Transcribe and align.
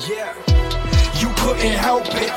Yeah, 0.00 0.34
you 1.20 1.32
couldn't 1.38 1.72
help 1.72 2.04
it. 2.08 2.30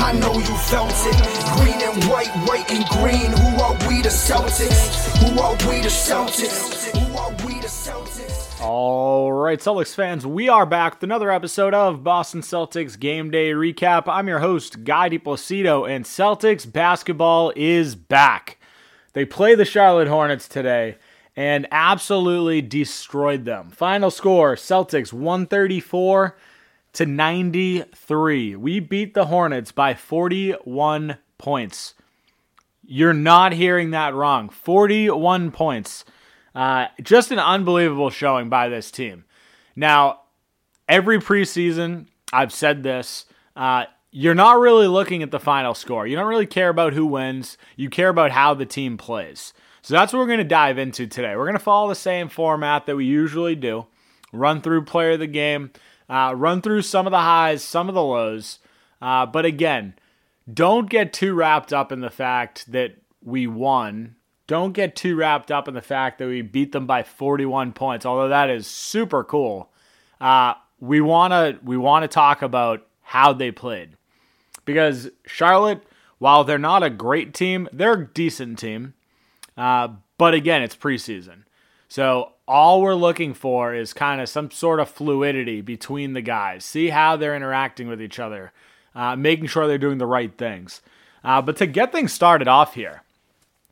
I 0.00 0.12
know 0.12 0.34
you 0.34 0.56
felt 0.56 0.92
it. 0.92 1.16
Green 1.58 1.82
and 1.82 2.04
white, 2.04 2.30
white 2.46 2.70
and 2.70 2.86
green. 2.90 3.32
Who 3.32 3.60
are 3.60 3.72
we 3.88 4.02
the 4.02 4.08
Celtics? 4.08 5.18
Who 5.18 5.40
are 5.40 5.54
we 5.68 5.80
the 5.80 5.88
Celtics? 5.88 6.96
Who 6.96 7.18
are 7.18 7.30
we 7.44 7.60
the 7.60 7.66
Celtics? 7.66 8.60
All 8.60 9.32
right, 9.32 9.58
Celtics 9.58 9.96
fans, 9.96 10.24
we 10.24 10.48
are 10.48 10.64
back 10.64 10.94
with 10.94 11.02
another 11.02 11.32
episode 11.32 11.74
of 11.74 12.04
Boston 12.04 12.40
Celtics 12.40 12.96
Game 12.96 13.32
Day 13.32 13.50
Recap. 13.50 14.04
I'm 14.06 14.28
your 14.28 14.38
host, 14.38 14.84
Guy 14.84 15.10
DiPlacido, 15.10 15.90
and 15.90 16.04
Celtics 16.04 16.72
basketball 16.72 17.52
is 17.56 17.96
back. 17.96 18.58
They 19.12 19.24
play 19.24 19.56
the 19.56 19.64
Charlotte 19.64 20.06
Hornets 20.06 20.46
today 20.46 20.98
and 21.34 21.66
absolutely 21.72 22.62
destroyed 22.62 23.44
them. 23.44 23.70
Final 23.70 24.12
score 24.12 24.54
Celtics 24.54 25.12
134 25.12 26.36
to 26.94 27.06
93. 27.06 28.56
We 28.56 28.80
beat 28.80 29.14
the 29.14 29.26
Hornets 29.26 29.72
by 29.72 29.94
41 29.94 31.18
points. 31.38 31.94
You're 32.84 33.14
not 33.14 33.52
hearing 33.52 33.90
that 33.90 34.14
wrong. 34.14 34.48
41 34.48 35.50
points. 35.50 36.04
Uh, 36.54 36.86
just 37.02 37.30
an 37.30 37.38
unbelievable 37.38 38.10
showing 38.10 38.48
by 38.48 38.68
this 38.68 38.90
team. 38.90 39.24
Now, 39.74 40.20
every 40.88 41.18
preseason, 41.18 42.06
I've 42.32 42.52
said 42.52 42.82
this. 42.82 43.24
Uh, 43.56 43.84
you're 44.10 44.34
not 44.34 44.58
really 44.58 44.86
looking 44.86 45.22
at 45.22 45.30
the 45.30 45.40
final 45.40 45.74
score. 45.74 46.06
You 46.06 46.16
don't 46.16 46.26
really 46.26 46.46
care 46.46 46.68
about 46.68 46.92
who 46.92 47.06
wins. 47.06 47.56
You 47.76 47.88
care 47.88 48.10
about 48.10 48.30
how 48.30 48.52
the 48.52 48.66
team 48.66 48.98
plays. 48.98 49.54
So 49.80 49.94
that's 49.94 50.12
what 50.12 50.20
we're 50.20 50.26
going 50.26 50.38
to 50.38 50.44
dive 50.44 50.78
into 50.78 51.06
today. 51.06 51.34
We're 51.34 51.46
going 51.46 51.54
to 51.54 51.58
follow 51.58 51.88
the 51.88 51.94
same 51.94 52.28
format 52.28 52.86
that 52.86 52.96
we 52.96 53.06
usually 53.06 53.54
do 53.54 53.86
run 54.32 54.62
through 54.62 54.84
player 54.84 55.12
of 55.12 55.20
the 55.20 55.26
game, 55.26 55.70
uh, 56.12 56.34
run 56.34 56.60
through 56.60 56.82
some 56.82 57.06
of 57.06 57.10
the 57.10 57.20
highs, 57.20 57.64
some 57.64 57.88
of 57.88 57.94
the 57.94 58.02
lows. 58.02 58.58
Uh, 59.00 59.24
but 59.24 59.46
again, 59.46 59.94
don't 60.52 60.90
get 60.90 61.14
too 61.14 61.32
wrapped 61.32 61.72
up 61.72 61.90
in 61.90 62.00
the 62.00 62.10
fact 62.10 62.70
that 62.70 62.96
we 63.24 63.46
won. 63.46 64.16
Don't 64.46 64.72
get 64.72 64.94
too 64.94 65.16
wrapped 65.16 65.50
up 65.50 65.68
in 65.68 65.74
the 65.74 65.80
fact 65.80 66.18
that 66.18 66.28
we 66.28 66.42
beat 66.42 66.72
them 66.72 66.86
by 66.86 67.02
41 67.02 67.72
points, 67.72 68.04
although 68.04 68.28
that 68.28 68.50
is 68.50 68.66
super 68.66 69.24
cool. 69.24 69.70
Uh, 70.20 70.52
we 70.80 71.00
want 71.00 71.32
to 71.32 71.58
we 71.64 71.78
want 71.78 72.02
to 72.02 72.08
talk 72.08 72.42
about 72.42 72.86
how 73.00 73.32
they 73.32 73.50
played 73.50 73.96
because 74.66 75.10
Charlotte, 75.26 75.82
while 76.18 76.44
they're 76.44 76.58
not 76.58 76.82
a 76.82 76.90
great 76.90 77.32
team, 77.32 77.68
they're 77.72 77.92
a 77.94 78.06
decent 78.06 78.58
team. 78.58 78.92
Uh, 79.56 79.88
but 80.18 80.34
again, 80.34 80.62
it's 80.62 80.76
preseason. 80.76 81.44
So 81.92 82.32
all 82.48 82.80
we're 82.80 82.94
looking 82.94 83.34
for 83.34 83.74
is 83.74 83.92
kind 83.92 84.22
of 84.22 84.28
some 84.30 84.50
sort 84.50 84.80
of 84.80 84.88
fluidity 84.88 85.60
between 85.60 86.14
the 86.14 86.22
guys. 86.22 86.64
See 86.64 86.88
how 86.88 87.16
they're 87.16 87.36
interacting 87.36 87.86
with 87.86 88.00
each 88.00 88.18
other, 88.18 88.50
uh, 88.94 89.14
making 89.14 89.48
sure 89.48 89.66
they're 89.66 89.76
doing 89.76 89.98
the 89.98 90.06
right 90.06 90.34
things. 90.38 90.80
Uh, 91.22 91.42
but 91.42 91.58
to 91.58 91.66
get 91.66 91.92
things 91.92 92.10
started 92.10 92.48
off 92.48 92.72
here, 92.72 93.02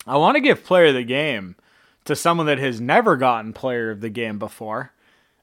I 0.06 0.18
want 0.18 0.34
to 0.34 0.42
give 0.42 0.62
player 0.62 0.88
of 0.88 0.96
the 0.96 1.02
game 1.02 1.56
to 2.04 2.14
someone 2.14 2.44
that 2.44 2.58
has 2.58 2.78
never 2.78 3.16
gotten 3.16 3.54
player 3.54 3.90
of 3.90 4.02
the 4.02 4.10
game 4.10 4.38
before 4.38 4.92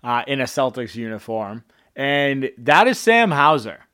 uh, 0.03 0.21
in 0.27 0.39
a 0.39 0.43
Celtics 0.43 0.93
uniform, 0.93 1.63
and 1.95 2.51
that 2.59 2.87
is 2.87 2.99
Sam 2.99 3.31
Hauser. 3.31 3.87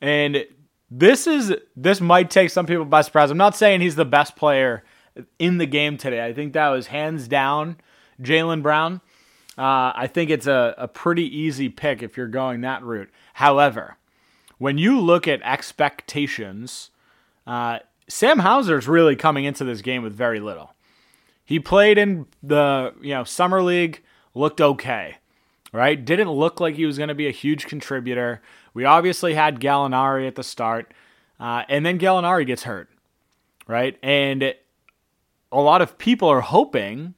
And 0.00 0.46
this 0.90 1.26
is 1.26 1.54
this 1.76 2.00
might 2.00 2.30
take 2.30 2.48
some 2.48 2.64
people 2.64 2.86
by 2.86 3.02
surprise. 3.02 3.30
I'm 3.30 3.36
not 3.36 3.56
saying 3.56 3.82
he's 3.82 3.96
the 3.96 4.06
best 4.06 4.36
player 4.36 4.84
in 5.38 5.58
the 5.58 5.66
game 5.66 5.98
today. 5.98 6.24
I 6.24 6.32
think 6.32 6.54
that 6.54 6.70
was 6.70 6.86
hands 6.86 7.28
down 7.28 7.76
Jaylen 8.20 8.62
Brown. 8.62 9.00
Uh, 9.56 9.92
I 9.94 10.08
think 10.12 10.30
it's 10.30 10.46
a, 10.46 10.74
a 10.78 10.88
pretty 10.88 11.24
easy 11.24 11.68
pick 11.68 12.02
if 12.02 12.16
you're 12.16 12.28
going 12.28 12.62
that 12.62 12.82
route. 12.82 13.10
However, 13.34 13.96
when 14.58 14.78
you 14.78 14.98
look 15.00 15.28
at 15.28 15.42
expectations, 15.42 16.90
uh, 17.46 17.80
Sam 18.08 18.40
Hauser's 18.40 18.88
really 18.88 19.16
coming 19.16 19.44
into 19.44 19.64
this 19.64 19.82
game 19.82 20.02
with 20.02 20.14
very 20.14 20.40
little. 20.40 20.74
He 21.44 21.58
played 21.58 21.98
in 21.98 22.26
the 22.42 22.94
you 23.00 23.10
know 23.10 23.24
summer 23.24 23.62
league, 23.62 24.02
looked 24.34 24.60
okay, 24.60 25.16
right? 25.72 26.02
Didn't 26.02 26.30
look 26.30 26.60
like 26.60 26.76
he 26.76 26.86
was 26.86 26.96
going 26.96 27.08
to 27.08 27.14
be 27.14 27.26
a 27.26 27.32
huge 27.32 27.66
contributor. 27.66 28.40
We 28.72 28.84
obviously 28.84 29.34
had 29.34 29.60
Gallinari 29.60 30.26
at 30.26 30.34
the 30.34 30.44
start, 30.44 30.94
uh, 31.38 31.64
and 31.68 31.84
then 31.84 31.98
Gallinari 31.98 32.46
gets 32.46 32.62
hurt, 32.62 32.88
right? 33.66 33.98
And 34.02 34.54
a 35.50 35.60
lot 35.60 35.82
of 35.82 35.98
people 35.98 36.28
are 36.28 36.40
hoping 36.40 37.14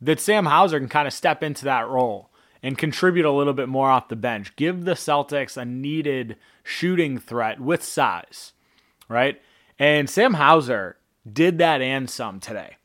that 0.00 0.20
Sam 0.20 0.46
Hauser 0.46 0.78
can 0.78 0.88
kind 0.88 1.06
of 1.06 1.14
step 1.14 1.42
into 1.42 1.64
that 1.64 1.88
role 1.88 2.30
and 2.62 2.76
contribute 2.76 3.24
a 3.24 3.32
little 3.32 3.52
bit 3.52 3.68
more 3.68 3.90
off 3.90 4.08
the 4.08 4.16
bench. 4.16 4.54
Give 4.56 4.84
the 4.84 4.92
Celtics 4.92 5.56
a 5.56 5.64
needed 5.64 6.36
shooting 6.62 7.18
threat 7.18 7.60
with 7.60 7.82
size, 7.82 8.52
right? 9.08 9.40
And 9.78 10.08
Sam 10.08 10.34
Hauser 10.34 10.96
did 11.30 11.58
that 11.58 11.80
and 11.80 12.08
some 12.08 12.40
today. 12.40 12.76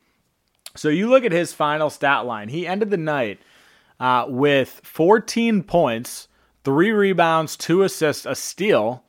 So 0.76 0.90
you 0.90 1.10
look 1.10 1.24
at 1.24 1.32
his 1.32 1.54
final 1.54 1.90
stat 1.90 2.26
line. 2.26 2.50
He 2.50 2.68
ended 2.68 2.90
the 2.90 2.98
night 2.98 3.40
uh, 4.00 4.26
with 4.28 4.82
14 4.84 5.64
points, 5.64 6.28
three 6.64 6.92
rebounds, 6.92 7.56
two 7.56 7.84
assists, 7.84 8.26
a 8.26 8.36
steal 8.36 9.04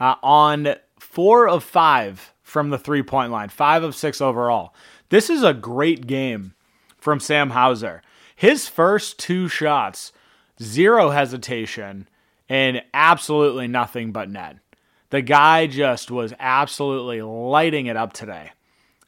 uh, 0.00 0.16
on 0.22 0.74
four 0.98 1.48
of 1.48 1.64
five 1.64 2.32
from 2.42 2.70
the 2.70 2.78
three 2.78 3.02
point 3.02 3.32
line, 3.32 3.48
five 3.48 3.82
of 3.82 3.94
six 3.94 4.20
overall. 4.20 4.74
This 5.08 5.30
is 5.30 5.42
a 5.42 5.54
great 5.54 6.06
game 6.06 6.54
from 7.02 7.18
Sam 7.18 7.50
Hauser. 7.50 8.00
His 8.36 8.68
first 8.68 9.18
two 9.18 9.48
shots, 9.48 10.12
zero 10.62 11.10
hesitation, 11.10 12.08
and 12.48 12.82
absolutely 12.94 13.66
nothing 13.66 14.12
but 14.12 14.30
net. 14.30 14.56
The 15.10 15.20
guy 15.20 15.66
just 15.66 16.10
was 16.10 16.32
absolutely 16.38 17.20
lighting 17.20 17.86
it 17.86 17.96
up 17.96 18.12
today. 18.12 18.52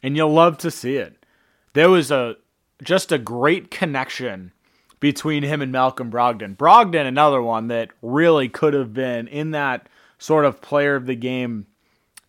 And 0.02 0.16
you'll 0.16 0.32
love 0.32 0.58
to 0.58 0.70
see 0.70 0.96
it. 0.96 1.24
There 1.72 1.88
was 1.88 2.10
a 2.10 2.36
just 2.82 3.12
a 3.12 3.18
great 3.18 3.70
connection 3.70 4.52
between 4.98 5.44
him 5.44 5.62
and 5.62 5.70
Malcolm 5.70 6.10
Brogdon. 6.10 6.56
Brogdon, 6.56 7.06
another 7.06 7.40
one 7.40 7.68
that 7.68 7.90
really 8.02 8.48
could 8.48 8.74
have 8.74 8.92
been 8.92 9.28
in 9.28 9.52
that 9.52 9.88
sort 10.18 10.44
of 10.44 10.60
player 10.60 10.96
of 10.96 11.06
the 11.06 11.14
game 11.14 11.66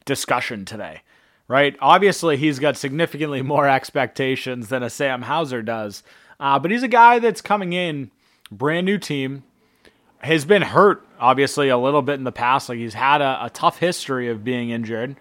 discussion 0.05 0.63
today 0.63 1.01
right? 1.47 1.75
Obviously, 1.79 2.37
he's 2.37 2.59
got 2.59 2.77
significantly 2.77 3.41
more 3.41 3.67
expectations 3.67 4.69
than 4.69 4.83
a 4.83 4.89
Sam 4.89 5.23
Hauser 5.23 5.61
does, 5.61 6.03
uh, 6.39 6.59
but 6.59 6.71
he's 6.71 6.83
a 6.83 6.87
guy 6.87 7.19
that's 7.19 7.41
coming 7.41 7.73
in, 7.73 8.11
brand 8.51 8.85
new 8.85 8.97
team, 8.97 9.43
has 10.19 10.45
been 10.45 10.61
hurt, 10.61 11.05
obviously, 11.19 11.69
a 11.69 11.77
little 11.77 12.01
bit 12.01 12.15
in 12.15 12.23
the 12.23 12.31
past. 12.31 12.69
Like 12.69 12.79
he's 12.79 12.93
had 12.93 13.21
a, 13.21 13.45
a 13.45 13.49
tough 13.49 13.79
history 13.79 14.29
of 14.29 14.43
being 14.43 14.69
injured, 14.69 15.15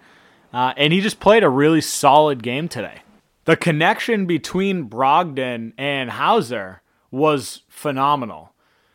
uh, 0.53 0.73
and 0.77 0.91
he 0.91 1.01
just 1.01 1.19
played 1.19 1.43
a 1.43 1.49
really 1.49 1.81
solid 1.81 2.43
game 2.43 2.67
today. 2.67 3.01
The 3.45 3.55
connection 3.55 4.25
between 4.25 4.89
Brogdon 4.89 5.73
and 5.77 6.09
Hauser 6.09 6.81
was 7.11 7.61
phenomenal. 7.69 8.53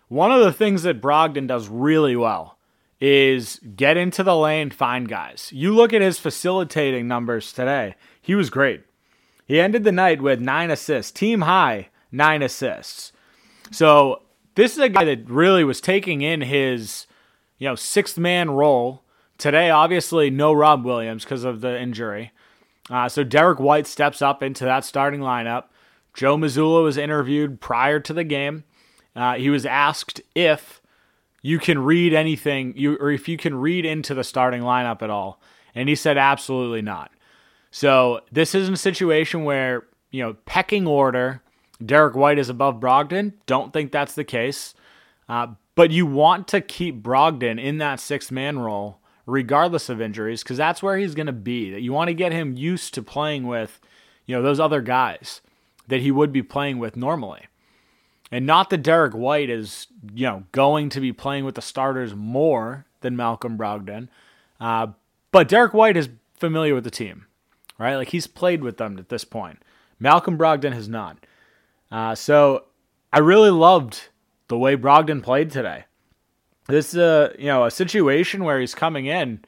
One 0.08 0.32
of 0.32 0.40
the 0.40 0.52
things 0.52 0.82
that 0.82 1.00
Brogdon 1.00 1.46
does 1.46 1.68
really 1.68 2.16
well 2.16 2.58
is 3.00 3.60
get 3.76 3.96
into 3.96 4.22
the 4.22 4.36
lane, 4.36 4.70
find 4.70 5.08
guys. 5.08 5.50
You 5.52 5.74
look 5.74 5.92
at 5.92 6.02
his 6.02 6.18
facilitating 6.18 7.08
numbers 7.08 7.52
today, 7.52 7.94
he 8.20 8.34
was 8.34 8.50
great. 8.50 8.84
He 9.46 9.58
ended 9.58 9.84
the 9.84 9.92
night 9.92 10.22
with 10.22 10.40
nine 10.40 10.70
assists, 10.70 11.10
team 11.10 11.40
high, 11.40 11.88
nine 12.12 12.42
assists. 12.42 13.12
So 13.70 14.22
this 14.54 14.72
is 14.72 14.78
a 14.78 14.88
guy 14.88 15.04
that 15.04 15.28
really 15.28 15.64
was 15.64 15.80
taking 15.80 16.20
in 16.20 16.42
his, 16.42 17.06
you 17.58 17.68
know, 17.68 17.74
sixth 17.74 18.18
man 18.18 18.50
role. 18.50 19.02
Today, 19.38 19.70
obviously, 19.70 20.28
no 20.28 20.52
Rob 20.52 20.84
Williams 20.84 21.24
because 21.24 21.44
of 21.44 21.62
the 21.62 21.80
injury. 21.80 22.30
Uh, 22.90 23.08
so 23.08 23.24
Derrick 23.24 23.58
White 23.58 23.86
steps 23.86 24.20
up 24.20 24.42
into 24.42 24.64
that 24.64 24.84
starting 24.84 25.20
lineup. 25.20 25.64
Joe 26.12 26.36
Mazzulla 26.36 26.82
was 26.82 26.96
interviewed 26.98 27.60
prior 27.60 28.00
to 28.00 28.12
the 28.12 28.24
game. 28.24 28.64
Uh, 29.16 29.34
he 29.34 29.48
was 29.48 29.64
asked 29.64 30.20
if 30.34 30.79
you 31.42 31.58
can 31.58 31.78
read 31.78 32.12
anything 32.12 32.74
you 32.76 32.96
or 32.96 33.10
if 33.10 33.28
you 33.28 33.36
can 33.36 33.54
read 33.54 33.84
into 33.84 34.14
the 34.14 34.24
starting 34.24 34.62
lineup 34.62 35.02
at 35.02 35.10
all. 35.10 35.40
And 35.74 35.88
he 35.88 35.94
said 35.94 36.18
absolutely 36.18 36.82
not. 36.82 37.10
So 37.70 38.20
this 38.32 38.54
isn't 38.54 38.74
a 38.74 38.78
situation 38.78 39.44
where, 39.44 39.84
you 40.10 40.22
know, 40.22 40.34
pecking 40.44 40.86
order, 40.86 41.42
Derrick 41.84 42.16
White 42.16 42.38
is 42.38 42.48
above 42.48 42.80
Brogdon. 42.80 43.34
Don't 43.46 43.72
think 43.72 43.92
that's 43.92 44.14
the 44.14 44.24
case. 44.24 44.74
Uh, 45.28 45.48
but 45.76 45.92
you 45.92 46.04
want 46.04 46.48
to 46.48 46.60
keep 46.60 47.02
Brogdon 47.02 47.62
in 47.62 47.78
that 47.78 48.00
six 48.00 48.30
man 48.30 48.58
role 48.58 48.98
regardless 49.26 49.88
of 49.88 50.00
injuries 50.00 50.42
because 50.42 50.56
that's 50.56 50.82
where 50.82 50.96
he's 50.96 51.14
going 51.14 51.26
to 51.26 51.32
be. 51.32 51.70
That 51.70 51.82
you 51.82 51.92
want 51.92 52.08
to 52.08 52.14
get 52.14 52.32
him 52.32 52.56
used 52.56 52.94
to 52.94 53.02
playing 53.02 53.46
with, 53.46 53.80
you 54.26 54.34
know, 54.34 54.42
those 54.42 54.60
other 54.60 54.80
guys 54.80 55.40
that 55.86 56.00
he 56.00 56.10
would 56.10 56.32
be 56.32 56.42
playing 56.42 56.78
with 56.78 56.96
normally. 56.96 57.46
And 58.32 58.46
not 58.46 58.70
that 58.70 58.82
Derrick 58.82 59.14
White 59.14 59.50
is, 59.50 59.88
you 60.14 60.26
know, 60.26 60.44
going 60.52 60.88
to 60.90 61.00
be 61.00 61.12
playing 61.12 61.44
with 61.44 61.56
the 61.56 61.62
starters 61.62 62.14
more 62.14 62.86
than 63.00 63.16
Malcolm 63.16 63.58
Brogdon. 63.58 64.08
Uh, 64.60 64.88
but 65.32 65.48
Derrick 65.48 65.74
White 65.74 65.96
is 65.96 66.08
familiar 66.36 66.74
with 66.74 66.84
the 66.84 66.90
team, 66.90 67.26
right? 67.78 67.96
Like 67.96 68.08
he's 68.08 68.26
played 68.26 68.62
with 68.62 68.76
them 68.76 68.98
at 68.98 69.08
this 69.08 69.24
point. 69.24 69.58
Malcolm 69.98 70.38
Brogdon 70.38 70.72
has 70.72 70.88
not. 70.88 71.18
Uh, 71.90 72.14
so 72.14 72.64
I 73.12 73.18
really 73.18 73.50
loved 73.50 74.08
the 74.48 74.58
way 74.58 74.76
Brogdon 74.76 75.22
played 75.22 75.50
today. 75.50 75.84
this 76.66 76.94
is 76.94 76.98
a 76.98 77.34
you 77.38 77.46
know 77.46 77.64
a 77.64 77.70
situation 77.70 78.44
where 78.44 78.60
he's 78.60 78.74
coming 78.74 79.06
in 79.06 79.44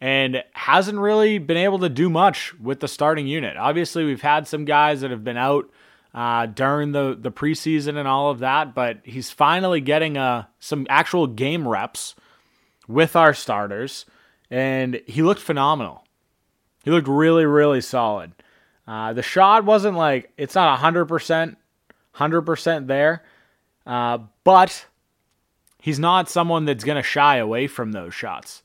and 0.00 0.42
hasn't 0.52 0.98
really 0.98 1.38
been 1.38 1.56
able 1.56 1.78
to 1.78 1.88
do 1.88 2.08
much 2.08 2.58
with 2.58 2.80
the 2.80 2.88
starting 2.88 3.26
unit. 3.26 3.56
Obviously, 3.56 4.04
we've 4.04 4.22
had 4.22 4.48
some 4.48 4.64
guys 4.64 5.02
that 5.02 5.10
have 5.10 5.24
been 5.24 5.36
out 5.36 5.70
uh, 6.14 6.46
during 6.46 6.92
the 6.92 7.16
the 7.18 7.30
preseason 7.30 7.96
and 7.96 8.08
all 8.08 8.30
of 8.30 8.40
that, 8.40 8.74
but 8.74 8.98
he's 9.04 9.30
finally 9.30 9.80
getting 9.80 10.16
uh, 10.16 10.44
some 10.58 10.86
actual 10.88 11.26
game 11.26 11.66
reps 11.66 12.14
with 12.88 13.14
our 13.14 13.32
starters, 13.32 14.06
and 14.50 15.00
he 15.06 15.22
looked 15.22 15.40
phenomenal. 15.40 16.04
He 16.84 16.90
looked 16.90 17.08
really, 17.08 17.44
really 17.44 17.80
solid. 17.80 18.32
Uh, 18.86 19.12
the 19.12 19.22
shot 19.22 19.64
wasn't 19.64 19.96
like 19.96 20.32
it's 20.36 20.54
not 20.56 20.78
hundred 20.80 21.06
percent, 21.06 21.58
hundred 22.12 22.42
percent 22.42 22.88
there, 22.88 23.22
uh, 23.86 24.18
but 24.42 24.86
he's 25.80 26.00
not 26.00 26.28
someone 26.28 26.64
that's 26.64 26.84
gonna 26.84 27.02
shy 27.02 27.36
away 27.36 27.68
from 27.68 27.92
those 27.92 28.14
shots. 28.14 28.62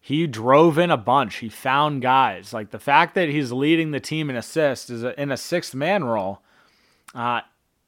He 0.00 0.26
drove 0.26 0.78
in 0.78 0.90
a 0.90 0.96
bunch. 0.96 1.36
He 1.36 1.48
found 1.48 2.02
guys. 2.02 2.52
Like 2.52 2.70
the 2.70 2.78
fact 2.78 3.14
that 3.14 3.28
he's 3.28 3.52
leading 3.52 3.90
the 3.90 4.00
team 4.00 4.30
in 4.30 4.36
assists 4.36 4.90
is 4.90 5.04
a, 5.04 5.20
in 5.20 5.30
a 5.30 5.36
sixth 5.36 5.74
man 5.74 6.04
role 6.04 6.42
uh, 7.16 7.40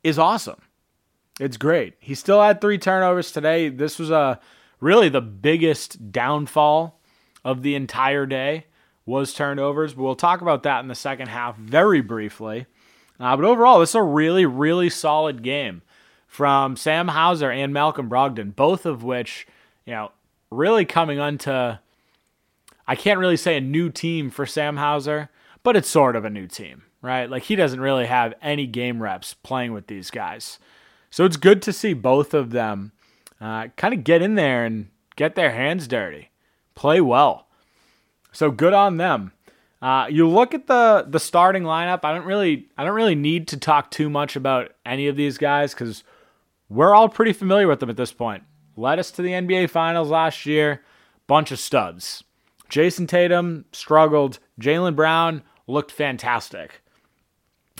is 0.03 0.19
awesome. 0.19 0.61
It's 1.39 1.57
great. 1.57 1.95
He 2.01 2.17
still 2.17 2.43
had 2.43 2.61
three 2.61 2.79
turnovers 2.79 3.31
today. 3.31 3.69
This 3.69 3.99
was 3.99 4.11
a 4.11 4.41
really 4.81 5.09
the 5.09 5.21
biggest 5.21 6.11
downfall 6.11 6.99
of 7.45 7.63
the 7.63 7.77
entire 7.77 8.27
day 8.27 8.67
was 9.07 9.33
turnovers, 9.33 9.95
but 9.95 10.03
we'll 10.03 10.17
talk 10.17 10.41
about 10.41 10.65
that 10.65 10.81
in 10.81 10.89
the 10.89 10.95
second 10.95 11.29
half 11.29 11.57
very 11.57 12.01
briefly. 12.01 12.67
Uh, 13.21 13.37
but 13.37 13.45
overall, 13.45 13.81
this 13.81 13.91
is 13.91 13.95
a 13.95 14.03
really, 14.03 14.47
really 14.47 14.91
solid 14.91 15.43
game 15.43 15.83
from 16.27 16.77
Sam 16.77 17.09
Hauser 17.09 17.51
and 17.51 17.73
Malcolm 17.73 18.09
Brogdon, 18.09 18.55
both 18.55 18.85
of 18.87 19.03
which, 19.03 19.47
you 19.87 19.95
know, 19.95 20.13
really 20.51 20.85
coming 20.85 21.19
onto, 21.19 21.79
I 22.87 22.95
can't 22.97 23.19
really 23.19 23.37
say 23.37 23.57
a 23.57 23.61
new 23.61 23.91
team 23.91 24.31
for 24.31 24.47
Sam 24.47 24.77
Hauser, 24.77 25.31
but 25.63 25.77
it's 25.77 25.89
sort 25.89 26.17
of 26.17 26.25
a 26.25 26.31
new 26.31 26.47
team, 26.47 26.83
right? 27.03 27.29
Like 27.29 27.45
he 27.45 27.57
doesn't 27.57 27.81
really 27.81 28.07
have 28.07 28.35
any 28.43 28.67
game 28.67 29.03
reps 29.03 29.35
playing 29.35 29.73
with 29.73 29.87
these 29.87 30.11
guys. 30.11 30.59
So 31.11 31.25
it's 31.25 31.37
good 31.37 31.63
to 31.63 31.73
see 31.73 31.95
both 31.95 32.35
of 32.35 32.51
them 32.51 32.93
uh, 33.41 33.69
kind 33.77 33.95
of 33.95 34.05
get 34.05 34.23
in 34.23 34.35
there 34.35 34.65
and 34.65 34.89
get 35.17 35.35
their 35.35 35.53
hands 35.53 35.89
dirty, 35.89 36.31
play 36.75 37.01
well. 37.01 37.47
So 38.33 38.51
good 38.51 38.75
on 38.75 38.97
them. 38.97 39.33
Uh, 39.81 40.07
you 40.11 40.29
look 40.29 40.55
at 40.55 40.67
the 40.67 41.07
the 41.09 41.21
starting 41.21 41.63
lineup. 41.63 42.01
I 42.03 42.13
don't 42.13 42.27
really 42.27 42.69
I 42.77 42.85
don't 42.85 42.95
really 42.95 43.15
need 43.15 43.49
to 43.49 43.57
talk 43.57 43.91
too 43.91 44.11
much 44.11 44.35
about 44.35 44.73
any 44.85 45.07
of 45.07 45.17
these 45.17 45.39
guys 45.39 45.73
because 45.73 46.03
we're 46.69 46.95
all 46.95 47.09
pretty 47.09 47.33
familiar 47.33 47.69
with 47.69 47.81
them 47.81 47.91
at 47.91 47.97
this 47.97 48.13
point. 48.13 48.43
Led 48.77 48.99
us 48.99 49.11
to 49.13 49.23
the 49.23 49.31
NBA 49.31 49.71
Finals 49.71 50.11
last 50.11 50.47
year. 50.47 50.83
Bunch 51.27 51.53
of 51.53 51.61
studs. 51.61 52.25
Jayson 52.69 53.07
Tatum 53.07 53.65
struggled. 53.73 54.39
Jaylen 54.61 54.97
Brown 54.97 55.43
looked 55.67 55.93
fantastic. 55.93 56.83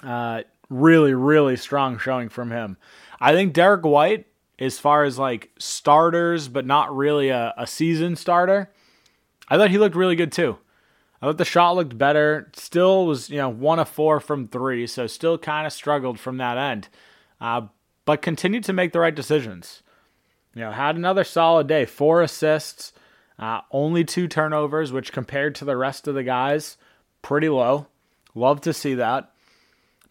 Uh, 0.03 0.43
really, 0.71 1.15
really 1.15 1.57
strong 1.57 1.99
showing 1.99 2.29
from 2.29 2.51
him. 2.51 2.77
I 3.21 3.33
think 3.33 3.53
Derrick 3.53 3.85
White, 3.85 4.27
as 4.59 4.79
far 4.79 5.05
as 5.05 5.19
like 5.19 5.51
starters, 5.59 6.49
but 6.49 6.67
not 6.67 6.95
really 6.95 7.31
a, 7.31 7.55
a 7.57 7.67
season 7.67 8.17
starter, 8.17 8.71
I 9.49 9.57
thought 9.57 9.71
he 9.71 9.79
looked 9.79 9.97
really 9.97 10.17
good 10.17 10.33
too. 10.33 10.59
I 11.21 11.27
thought 11.27 11.39
the 11.39 11.45
shot 11.45 11.75
looked 11.75 11.99
better. 11.99 12.51
Still 12.55 13.07
was, 13.07 13.29
you 13.29 13.39
know, 13.39 13.49
one 13.49 13.79
of 13.79 13.89
four 13.89 14.21
from 14.21 14.47
three, 14.47 14.87
so 14.87 15.07
still 15.07 15.37
kind 15.37 15.67
of 15.67 15.73
struggled 15.73 16.21
from 16.21 16.37
that 16.37 16.59
end. 16.59 16.89
Uh, 17.41 17.63
but 18.05 18.23
continued 18.23 18.65
to 18.65 18.73
make 18.73 18.93
the 18.93 19.01
right 19.01 19.15
decisions. 19.15 19.83
You 20.55 20.63
know, 20.63 20.71
had 20.71 20.97
another 20.97 21.25
solid 21.25 21.67
day. 21.67 21.85
Four 21.85 22.23
assists, 22.23 22.93
uh, 23.39 23.61
only 23.71 24.05
two 24.05 24.29
turnovers, 24.29 24.93
which 24.93 25.13
compared 25.13 25.55
to 25.57 25.65
the 25.65 25.77
rest 25.77 26.07
of 26.09 26.15
the 26.15 26.23
guys, 26.23 26.77
pretty 27.21 27.49
low. 27.49 27.87
Love 28.35 28.61
to 28.63 28.73
see 28.73 28.95
that. 28.95 29.33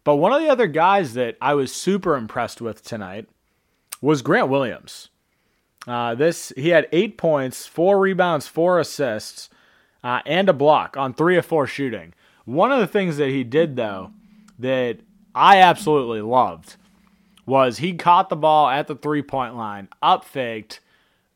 But 0.07 0.15
one 0.15 0.31
of 0.31 0.39
the 0.39 0.48
other 0.48 0.68
guys 0.68 1.15
that 1.15 1.36
I 1.42 1.54
was 1.54 1.69
super 1.69 2.15
impressed 2.15 2.62
with 2.62 2.81
tonight 2.81 3.27
was 4.01 4.21
Grant 4.21 4.48
Williams. 4.48 5.09
Uh, 5.86 6.15
this 6.15 6.54
he 6.56 6.69
had 6.69 6.88
eight 6.94 7.18
points, 7.18 7.65
four 7.65 8.00
rebounds, 8.00 8.48
four 8.48 8.80
assists, 8.80 9.50
uh, 10.06 10.21
and 10.25 10.48
a 10.48 10.54
block 10.54 10.95
on 10.95 11.13
three 11.13 11.36
of 11.36 11.45
four 11.45 11.68
shooting. 11.68 12.13
One 12.45 12.71
of 12.71 12.80
the 12.80 12.88
things 12.88 13.18
that 13.18 13.31
he 13.31 13.44
did 13.44 13.75
though 13.75 14.12
that 14.57 15.00
I 15.36 15.57
absolutely 15.57 16.21
loved 16.21 16.77
was 17.45 17.80
he 17.80 17.92
caught 17.92 18.30
the 18.30 18.38
ball 18.38 18.69
at 18.69 18.88
the 18.88 18.95
three 18.95 19.21
point 19.21 19.57
line, 19.57 19.89
up 20.01 20.24
faked, 20.24 20.80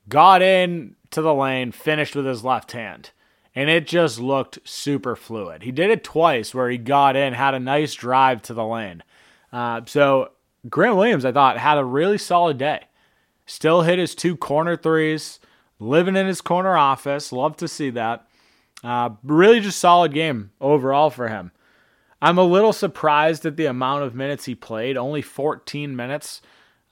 got 0.07 0.41
in 0.41 0.95
to 1.09 1.21
the 1.21 1.33
lane, 1.33 1.73
finished 1.73 2.15
with 2.15 2.25
his 2.25 2.45
left 2.45 2.71
hand. 2.71 3.09
And 3.53 3.69
it 3.69 3.85
just 3.85 4.19
looked 4.19 4.59
super 4.63 5.15
fluid. 5.15 5.63
He 5.63 5.71
did 5.71 5.89
it 5.89 6.03
twice 6.03 6.53
where 6.53 6.69
he 6.69 6.77
got 6.77 7.15
in, 7.15 7.33
had 7.33 7.53
a 7.53 7.59
nice 7.59 7.93
drive 7.93 8.41
to 8.43 8.53
the 8.53 8.65
lane. 8.65 9.03
Uh, 9.51 9.81
so 9.85 10.31
Grant 10.69 10.95
Williams, 10.95 11.25
I 11.25 11.31
thought, 11.31 11.57
had 11.57 11.77
a 11.77 11.83
really 11.83 12.17
solid 12.17 12.57
day. 12.57 12.85
Still 13.45 13.81
hit 13.81 13.99
his 13.99 14.15
two 14.15 14.37
corner 14.37 14.77
threes, 14.77 15.39
living 15.79 16.15
in 16.15 16.27
his 16.27 16.39
corner 16.39 16.77
office. 16.77 17.33
Love 17.33 17.57
to 17.57 17.67
see 17.67 17.89
that. 17.89 18.25
Uh, 18.83 19.09
really 19.23 19.59
just 19.59 19.79
solid 19.79 20.13
game 20.13 20.51
overall 20.61 21.09
for 21.09 21.27
him. 21.27 21.51
I'm 22.21 22.37
a 22.37 22.43
little 22.43 22.73
surprised 22.73 23.45
at 23.45 23.57
the 23.57 23.65
amount 23.65 24.03
of 24.03 24.15
minutes 24.15 24.45
he 24.45 24.55
played, 24.55 24.95
only 24.95 25.21
14 25.21 25.95
minutes. 25.95 26.41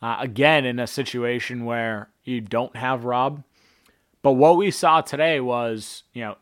Uh, 0.02 0.18
again, 0.20 0.66
in 0.66 0.80
a 0.80 0.88
situation 0.88 1.66
where 1.66 2.10
you 2.24 2.42
don't 2.42 2.76
have 2.76 3.06
Rob. 3.06 3.44
But 4.22 4.34
what 4.34 4.58
we 4.58 4.72
saw 4.72 5.02
today 5.02 5.40
was, 5.40 6.04
you 6.14 6.22
know, 6.24 6.36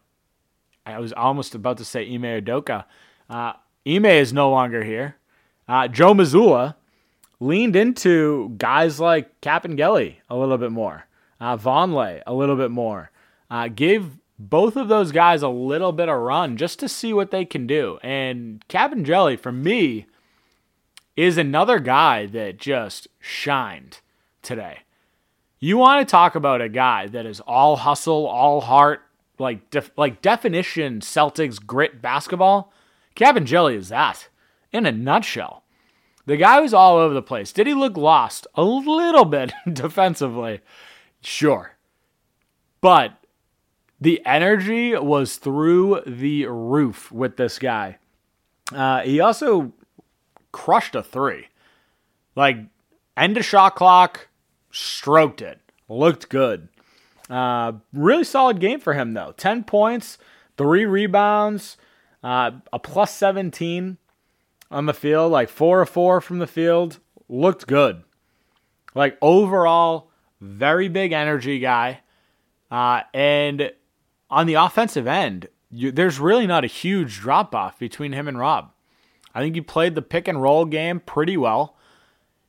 I 0.88 1.00
was 1.00 1.14
almost 1.14 1.54
about 1.54 1.78
to 1.78 1.86
say 1.86 2.02
Ime 2.04 2.42
Udoka. 2.42 2.86
Uh, 3.30 3.54
Ime 3.86 4.06
is 4.06 4.32
no 4.32 4.50
longer 4.50 4.84
here. 4.84 5.18
Uh, 5.68 5.88
Joe 5.88 6.14
Mazzulla 6.14 6.76
leaned 7.40 7.76
into 7.76 8.50
guys 8.58 9.00
like 9.00 9.40
Kabengele 9.42 10.16
a 10.30 10.36
little 10.36 10.58
bit 10.58 10.72
more, 10.72 11.06
uh, 11.40 11.58
Vonleh 11.58 12.22
a 12.26 12.34
little 12.34 12.56
bit 12.56 12.72
more, 12.72 13.12
uh, 13.52 13.68
gave 13.68 14.18
both 14.40 14.76
of 14.76 14.88
those 14.88 15.12
guys 15.12 15.42
a 15.42 15.50
little 15.50 15.92
bit 15.92 16.10
of 16.10 16.20
run 16.20 16.58
just 16.58 16.80
to 16.80 16.88
see 16.90 17.14
what 17.14 17.32
they 17.32 17.44
can 17.44 17.68
do. 17.68 18.00
And 18.02 18.64
Kabengele, 18.70 19.40
for 19.40 19.52
me, 19.52 20.06
is 21.16 21.38
another 21.38 21.80
guy 21.80 22.28
that 22.28 22.58
just 22.58 23.08
shined 23.20 24.00
today. 24.42 24.80
You 25.60 25.78
want 25.78 26.08
to 26.08 26.12
talk 26.12 26.36
about 26.36 26.62
a 26.62 26.70
guy 26.70 27.08
that 27.08 27.26
is 27.26 27.40
all 27.42 27.78
hustle, 27.78 28.28
all 28.28 28.62
heart, 28.62 29.02
like 29.40 29.70
def- 29.70 29.92
like 29.98 30.22
definition 30.22 31.00
Celtics 31.00 31.64
grit 31.64 32.02
basketball? 32.02 32.72
Kabengele 33.16 33.76
is 33.76 33.90
that 33.90 34.28
in 34.72 34.86
a 34.86 34.92
nutshell. 34.92 35.64
The 36.26 36.38
guy 36.38 36.60
was 36.60 36.74
all 36.74 36.98
over 36.98 37.14
the 37.14 37.22
place. 37.22 37.54
Did 37.54 37.68
he 37.68 37.74
look 37.74 37.96
lost? 37.96 38.48
A 38.56 38.64
little 38.64 39.26
bit 39.26 39.54
defensively. 39.72 40.60
Sure. 41.22 41.78
But 42.82 43.14
the 44.00 44.22
energy 44.26 44.96
was 44.96 45.38
through 45.38 46.02
the 46.06 46.46
roof 46.46 47.12
with 47.12 47.38
this 47.38 47.58
guy. 47.60 47.98
Uh, 48.74 49.02
he 49.02 49.20
also 49.20 49.72
crushed 50.52 50.96
a 50.96 51.02
three. 51.02 51.48
Like, 52.36 52.58
end 53.16 53.38
of 53.38 53.46
shot 53.46 53.76
clock, 53.76 54.28
stroked 54.70 55.42
it. 55.42 55.60
Looked 55.90 56.30
good. 56.30 56.68
Uh, 57.30 57.74
really 57.94 58.24
solid 58.24 58.60
game 58.60 58.80
for 58.80 58.94
him, 58.94 59.14
though. 59.14 59.34
10 59.38 59.64
points, 59.64 60.18
three 60.58 60.86
rebounds, 60.86 61.78
uh, 62.24 62.52
a 62.72 62.80
plus 62.80 63.14
17 63.14 63.98
on 64.72 64.86
the 64.86 64.94
field, 64.94 65.32
like 65.32 65.50
four 65.50 65.82
or 65.82 65.86
four 65.86 66.22
from 66.22 66.40
the 66.40 66.48
field, 66.48 67.00
looked 67.30 67.68
good. 67.68 68.04
Like 68.96 69.18
overall, 69.22 70.10
very 70.42 70.88
big 70.88 71.12
energy 71.12 71.60
guy. 71.60 72.02
Uh, 72.70 73.02
and 73.14 73.72
on 74.30 74.48
the 74.48 74.56
offensive 74.56 75.08
end, 75.08 75.48
you, 75.70 75.92
there's 75.92 76.20
really 76.20 76.48
not 76.48 76.64
a 76.64 76.68
huge 76.68 77.20
drop 77.20 77.54
off 77.54 77.80
between 77.80 78.14
him 78.14 78.28
and 78.28 78.40
Rob. 78.40 78.72
I 79.34 79.42
think 79.42 79.56
he 79.56 79.62
played 79.62 79.96
the 79.96 80.02
pick 80.02 80.28
and 80.28 80.42
roll 80.42 80.66
game 80.66 81.00
pretty 81.00 81.38
well. 81.38 81.76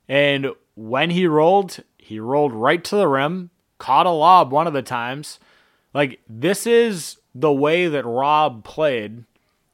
And 0.09 0.53
when 0.75 1.11
he 1.11 1.27
rolled, 1.27 1.81
he 1.99 2.19
rolled 2.19 2.53
right 2.53 2.83
to 2.85 2.97
the 2.97 3.09
rim, 3.09 3.51
caught 3.79 4.07
a 4.07 4.11
lob 4.11 4.53
one 4.53 4.67
of 4.67 4.73
the 4.73 4.83
times. 4.83 5.39
Like, 5.95 6.21
this 6.29 6.67
is 6.67 7.19
the 7.35 7.53
way 7.53 7.89
that 7.89 8.05
Rob 8.05 8.65
played 8.65 9.25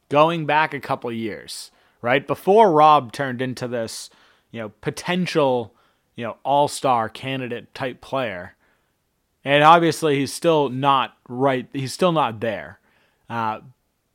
going 0.09 0.47
back 0.47 0.75
a 0.75 0.81
couple 0.81 1.11
years 1.11 1.71
right? 2.05 2.27
Before 2.27 2.71
Rob 2.71 3.13
turned 3.13 3.41
into 3.41 3.67
this, 3.67 4.11
you 4.51 4.61
know, 4.61 4.69
potential, 4.83 5.75
you 6.15 6.23
know, 6.23 6.37
all-star 6.45 7.09
candidate 7.09 7.73
type 7.73 8.03
player. 8.03 8.57
And 9.43 9.65
obviously 9.65 10.17
he's 10.19 10.33
still 10.33 10.69
not 10.69 11.17
right. 11.31 11.67
He's 11.73 11.95
still 11.95 12.13
not 12.13 12.41
there. 12.41 12.79
Uh, 13.31 13.61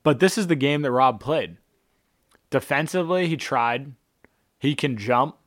but 0.04 0.20
this 0.20 0.38
is 0.38 0.46
the 0.46 0.56
game 0.56 0.84
that 0.84 0.92
Rob 0.92 1.20
played. 1.20 1.58
Defensively, 2.52 3.28
he 3.28 3.36
tried. 3.36 3.94
He 4.60 4.76
can 4.76 4.96
jump, 4.96 5.38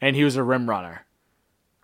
and 0.00 0.14
he 0.14 0.22
was 0.22 0.36
a 0.36 0.44
rim 0.44 0.70
runner. 0.70 1.04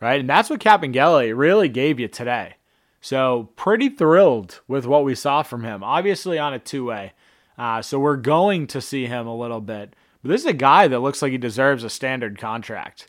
Right? 0.05 0.21
And 0.21 0.29
that's 0.29 0.51
what 0.51 0.61
Kabengele 0.61 1.35
really 1.35 1.71
gave 1.71 1.99
you 1.99 2.09
today. 2.09 2.57
So 3.01 3.49
pretty 3.57 3.89
thrilled 3.89 4.61
with 4.69 4.85
what 4.85 5.03
we 5.03 5.15
saw 5.15 5.43
from 5.43 5.65
him. 5.65 5.83
Obviously 5.83 6.39
on 6.39 6.53
a 6.53 6.59
two 6.59 6.85
way, 6.85 7.15
uh, 7.57 7.81
so 7.81 7.99
we're 7.99 8.17
going 8.17 8.67
to 8.67 8.83
see 8.83 9.07
him 9.07 9.27
a 9.27 9.35
little 9.35 9.63
bit. 9.63 9.97
But 10.23 10.29
this 10.29 10.43
is 10.43 10.47
a 10.47 10.53
guy 10.53 10.89
that 10.89 11.01
looks 11.01 11.23
like 11.23 11.33
he 11.33 11.39
deserves 11.39 11.85
a 11.85 11.89
standard 11.89 12.37
contract 12.37 13.09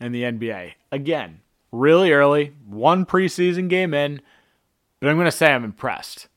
in 0.00 0.12
the 0.12 0.22
NBA. 0.22 0.72
Again, 0.90 1.42
really 1.70 2.12
early, 2.12 2.54
one 2.66 3.04
preseason 3.04 3.68
game 3.68 3.92
in, 3.92 4.22
but 5.00 5.10
I'm 5.10 5.16
going 5.16 5.26
to 5.26 5.30
say 5.30 5.52
I'm 5.52 5.64
impressed. 5.64 6.28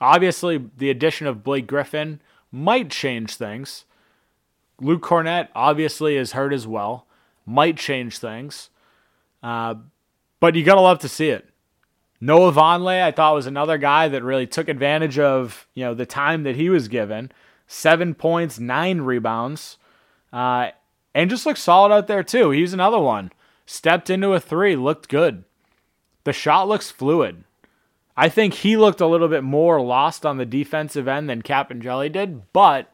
Obviously, 0.00 0.70
the 0.76 0.90
addition 0.90 1.26
of 1.26 1.42
Blake 1.42 1.66
Griffin 1.66 2.20
might 2.52 2.90
change 2.90 3.34
things. 3.34 3.86
Luke 4.80 5.02
Kornet 5.02 5.48
obviously 5.52 6.16
is 6.16 6.30
hurt 6.30 6.52
as 6.52 6.64
well, 6.64 7.08
might 7.44 7.76
change 7.76 8.18
things. 8.18 8.70
Uh, 9.42 9.74
but 10.40 10.54
you 10.54 10.64
got 10.64 10.76
to 10.76 10.80
love 10.80 10.98
to 11.00 11.08
see 11.08 11.28
it. 11.28 11.48
Noah 12.20 12.52
Vonleh, 12.52 13.02
I 13.02 13.10
thought 13.10 13.34
was 13.34 13.46
another 13.46 13.78
guy 13.78 14.06
that 14.08 14.22
really 14.22 14.46
took 14.46 14.68
advantage 14.68 15.18
of 15.18 15.66
you 15.74 15.84
know 15.84 15.92
the 15.92 16.06
time 16.06 16.44
that 16.44 16.56
he 16.56 16.70
was 16.70 16.86
given. 16.88 17.32
Seven 17.66 18.14
points, 18.14 18.60
nine 18.60 19.00
rebounds, 19.00 19.78
uh, 20.32 20.70
and 21.14 21.30
just 21.30 21.46
looked 21.46 21.58
solid 21.58 21.92
out 21.92 22.06
there 22.06 22.22
too. 22.22 22.50
He's 22.50 22.72
another 22.72 23.00
one. 23.00 23.32
Stepped 23.66 24.10
into 24.10 24.34
a 24.34 24.40
three, 24.40 24.76
looked 24.76 25.08
good. 25.08 25.44
The 26.24 26.32
shot 26.32 26.68
looks 26.68 26.90
fluid. 26.90 27.44
I 28.16 28.28
think 28.28 28.54
he 28.54 28.76
looked 28.76 29.00
a 29.00 29.06
little 29.06 29.28
bit 29.28 29.42
more 29.42 29.80
lost 29.80 30.26
on 30.26 30.36
the 30.36 30.46
defensive 30.46 31.08
end 31.08 31.28
than 31.28 31.42
Kabengele 31.42 32.12
did, 32.12 32.52
but 32.52 32.92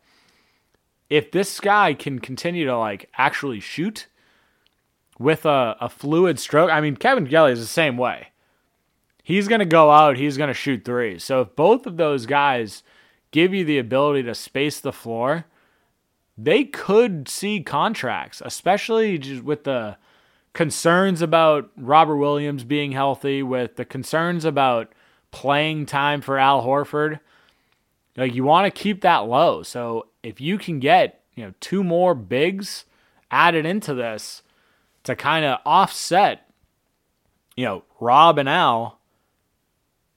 if 1.10 1.30
this 1.30 1.60
guy 1.60 1.92
can 1.92 2.18
continue 2.18 2.64
to 2.66 2.78
like 2.78 3.10
actually 3.18 3.60
shoot 3.60 4.06
with 5.18 5.44
a, 5.44 5.76
a 5.80 5.88
fluid 5.88 6.38
stroke, 6.38 6.70
I 6.70 6.80
mean 6.80 6.96
Kabengele 6.96 7.52
is 7.52 7.60
the 7.60 7.66
same 7.66 7.96
way 7.96 8.28
he's 9.28 9.46
going 9.46 9.58
to 9.58 9.66
go 9.66 9.90
out, 9.90 10.16
he's 10.16 10.38
going 10.38 10.48
to 10.48 10.54
shoot 10.54 10.86
threes. 10.86 11.22
So 11.22 11.42
if 11.42 11.54
both 11.54 11.86
of 11.86 11.98
those 11.98 12.24
guys 12.24 12.82
give 13.30 13.52
you 13.52 13.62
the 13.62 13.76
ability 13.76 14.22
to 14.22 14.34
space 14.34 14.80
the 14.80 14.90
floor, 14.90 15.44
they 16.38 16.64
could 16.64 17.28
see 17.28 17.60
contracts, 17.60 18.40
especially 18.42 19.18
just 19.18 19.44
with 19.44 19.64
the 19.64 19.98
concerns 20.54 21.20
about 21.20 21.70
Robert 21.76 22.16
Williams 22.16 22.64
being 22.64 22.92
healthy, 22.92 23.42
with 23.42 23.76
the 23.76 23.84
concerns 23.84 24.46
about 24.46 24.94
playing 25.30 25.84
time 25.84 26.22
for 26.22 26.38
Al 26.38 26.64
Horford. 26.64 27.20
Like 28.16 28.34
you 28.34 28.44
want 28.44 28.64
to 28.64 28.82
keep 28.82 29.02
that 29.02 29.26
low. 29.26 29.62
So 29.62 30.06
if 30.22 30.40
you 30.40 30.56
can 30.56 30.80
get, 30.80 31.20
you 31.34 31.44
know, 31.44 31.52
two 31.60 31.84
more 31.84 32.14
bigs 32.14 32.86
added 33.30 33.66
into 33.66 33.92
this 33.92 34.42
to 35.08 35.16
kind 35.16 35.46
of 35.46 35.58
offset, 35.64 36.50
you 37.56 37.64
know, 37.64 37.82
Rob 37.98 38.36
and 38.36 38.48
Al, 38.48 39.00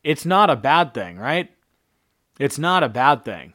it's 0.04 0.26
not 0.26 0.50
a 0.50 0.56
bad 0.58 0.94
thing, 0.94 1.18
right? 1.18 1.50
It's 2.38 2.60
not 2.60 2.84
a 2.84 2.90
bad 2.90 3.24
thing. 3.24 3.54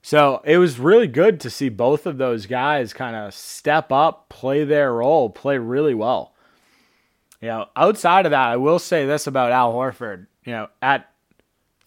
So 0.00 0.40
it 0.44 0.58
was 0.58 0.78
really 0.78 1.08
good 1.08 1.40
to 1.40 1.50
see 1.50 1.70
both 1.70 2.06
of 2.06 2.18
those 2.18 2.46
guys 2.46 2.92
kind 2.92 3.16
of 3.16 3.34
step 3.34 3.90
up, 3.90 4.28
play 4.28 4.62
their 4.62 4.94
role, 4.94 5.28
play 5.28 5.58
really 5.58 5.94
well. 5.94 6.34
You 7.40 7.48
know, 7.48 7.66
outside 7.74 8.24
of 8.24 8.30
that, 8.30 8.48
I 8.48 8.56
will 8.56 8.78
say 8.78 9.06
this 9.06 9.26
about 9.26 9.50
Al 9.50 9.72
Horford. 9.72 10.28
You 10.44 10.52
know, 10.52 10.68
at 10.80 11.10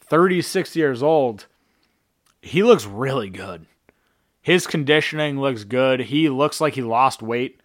36 0.01 0.75
years 0.75 1.01
old, 1.01 1.45
he 2.41 2.63
looks 2.63 2.85
really 2.85 3.29
good. 3.29 3.65
His 4.41 4.67
conditioning 4.67 5.39
looks 5.39 5.63
good. 5.63 6.01
He 6.01 6.27
looks 6.27 6.59
like 6.59 6.73
he 6.73 6.81
lost 6.81 7.21
weight. 7.21 7.61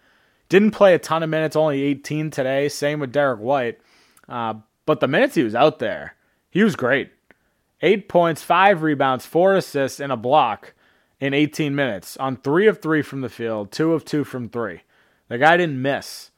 Didn't 0.49 0.71
play 0.71 0.95
a 0.95 0.99
ton 0.99 1.23
of 1.23 1.29
minutes, 1.29 1.55
only 1.55 1.83
18 1.83 2.31
today. 2.31 2.67
Same 2.69 2.99
with 2.99 3.11
Derrick 3.11 3.39
White. 3.39 3.79
Uh, 4.27 4.55
but 4.85 4.99
the 4.99 5.07
minutes 5.07 5.35
he 5.35 5.43
was 5.43 5.55
out 5.55 5.79
there, 5.79 6.15
he 6.49 6.63
was 6.63 6.75
great. 6.75 7.11
Eight 7.81 8.09
points, 8.09 8.41
five 8.41 8.81
rebounds, 8.81 9.25
four 9.25 9.55
assists, 9.55 9.99
and 9.99 10.11
a 10.11 10.17
block 10.17 10.73
in 11.19 11.33
18 11.33 11.75
minutes 11.75 12.17
on 12.17 12.35
three 12.35 12.67
of 12.67 12.81
three 12.81 13.01
from 13.01 13.21
the 13.21 13.29
field, 13.29 13.71
two 13.71 13.93
of 13.93 14.03
two 14.03 14.23
from 14.23 14.49
three. 14.49 14.81
The 15.27 15.37
guy 15.37 15.57
didn't 15.57 15.81
miss. 15.81 16.31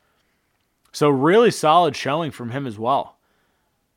So, 0.91 1.09
really 1.09 1.51
solid 1.51 1.95
showing 1.95 2.31
from 2.31 2.51
him 2.51 2.67
as 2.67 2.77
well. 2.77 3.15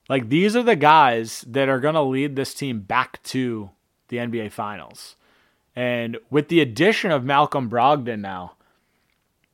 Like, 0.08 0.28
these 0.28 0.54
are 0.54 0.62
the 0.62 0.76
guys 0.76 1.44
that 1.48 1.68
are 1.68 1.80
going 1.80 1.94
to 1.94 2.02
lead 2.02 2.36
this 2.36 2.54
team 2.54 2.80
back 2.80 3.20
to 3.24 3.70
the 4.08 4.18
NBA 4.18 4.52
Finals. 4.52 5.16
And 5.74 6.18
with 6.30 6.48
the 6.48 6.60
addition 6.60 7.10
of 7.10 7.24
Malcolm 7.24 7.68
Brogdon 7.68 8.20
now, 8.20 8.52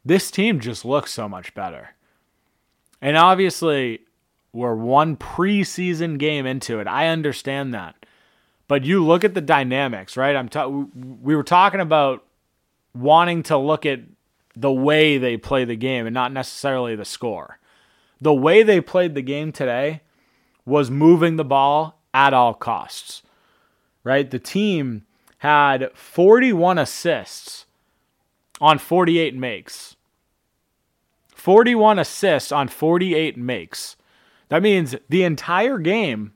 this 0.04 0.30
team 0.30 0.60
just 0.60 0.84
looks 0.84 1.12
so 1.12 1.28
much 1.28 1.54
better. 1.54 1.90
And 3.02 3.16
obviously, 3.16 4.00
we're 4.52 4.74
one 4.74 5.16
preseason 5.16 6.18
game 6.18 6.46
into 6.46 6.80
it. 6.80 6.86
I 6.86 7.08
understand 7.08 7.74
that. 7.74 7.94
But 8.68 8.84
you 8.84 9.04
look 9.04 9.24
at 9.24 9.34
the 9.34 9.40
dynamics, 9.40 10.16
right? 10.16 10.36
I'm 10.36 10.48
ta- 10.48 10.68
we 10.68 11.34
were 11.34 11.42
talking 11.42 11.80
about 11.80 12.24
wanting 12.94 13.42
to 13.44 13.56
look 13.56 13.84
at 13.84 14.00
the 14.54 14.72
way 14.72 15.18
they 15.18 15.36
play 15.36 15.64
the 15.64 15.76
game 15.76 16.06
and 16.06 16.14
not 16.14 16.32
necessarily 16.32 16.96
the 16.96 17.04
score. 17.04 17.58
The 18.20 18.34
way 18.34 18.62
they 18.62 18.80
played 18.80 19.14
the 19.14 19.22
game 19.22 19.52
today 19.52 20.02
was 20.64 20.90
moving 20.90 21.36
the 21.36 21.44
ball 21.44 22.00
at 22.12 22.34
all 22.34 22.54
costs. 22.54 23.22
Right? 24.04 24.30
The 24.30 24.38
team 24.38 25.04
had 25.38 25.90
41 25.94 26.78
assists 26.78 27.66
on 28.60 28.78
48 28.78 29.34
makes. 29.34 29.96
41 31.34 31.98
assists 31.98 32.52
on 32.52 32.68
48 32.68 33.36
makes. 33.36 33.96
That 34.50 34.62
means 34.62 34.94
the 35.08 35.22
entire 35.22 35.78
game, 35.78 36.32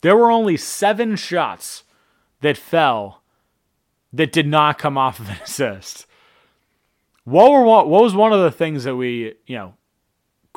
there 0.00 0.16
were 0.16 0.30
only 0.30 0.56
seven 0.56 1.16
shots 1.16 1.84
that 2.40 2.56
fell 2.56 3.22
that 4.12 4.32
did 4.32 4.46
not 4.46 4.78
come 4.78 4.96
off 4.96 5.20
of 5.20 5.28
an 5.28 5.36
assist. 5.44 6.06
What 7.24 7.50
were 7.50 7.62
what 7.62 7.88
was 7.88 8.14
one 8.14 8.32
of 8.32 8.40
the 8.40 8.50
things 8.50 8.84
that 8.84 8.96
we 8.96 9.34
you 9.46 9.56
know 9.56 9.74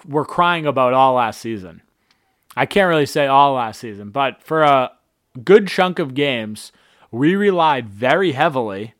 were 0.07 0.25
crying 0.25 0.65
about 0.65 0.93
all 0.93 1.15
last 1.15 1.41
season? 1.41 1.81
I 2.55 2.65
can't 2.65 2.87
really 2.87 3.05
say 3.05 3.27
all 3.27 3.55
last 3.55 3.79
season, 3.79 4.11
but 4.11 4.41
for 4.41 4.61
a 4.61 4.91
good 5.43 5.67
chunk 5.67 5.99
of 5.99 6.13
games, 6.13 6.71
we 7.09 7.35
relied 7.35 7.89
very 7.89 8.33
heavily 8.33 8.93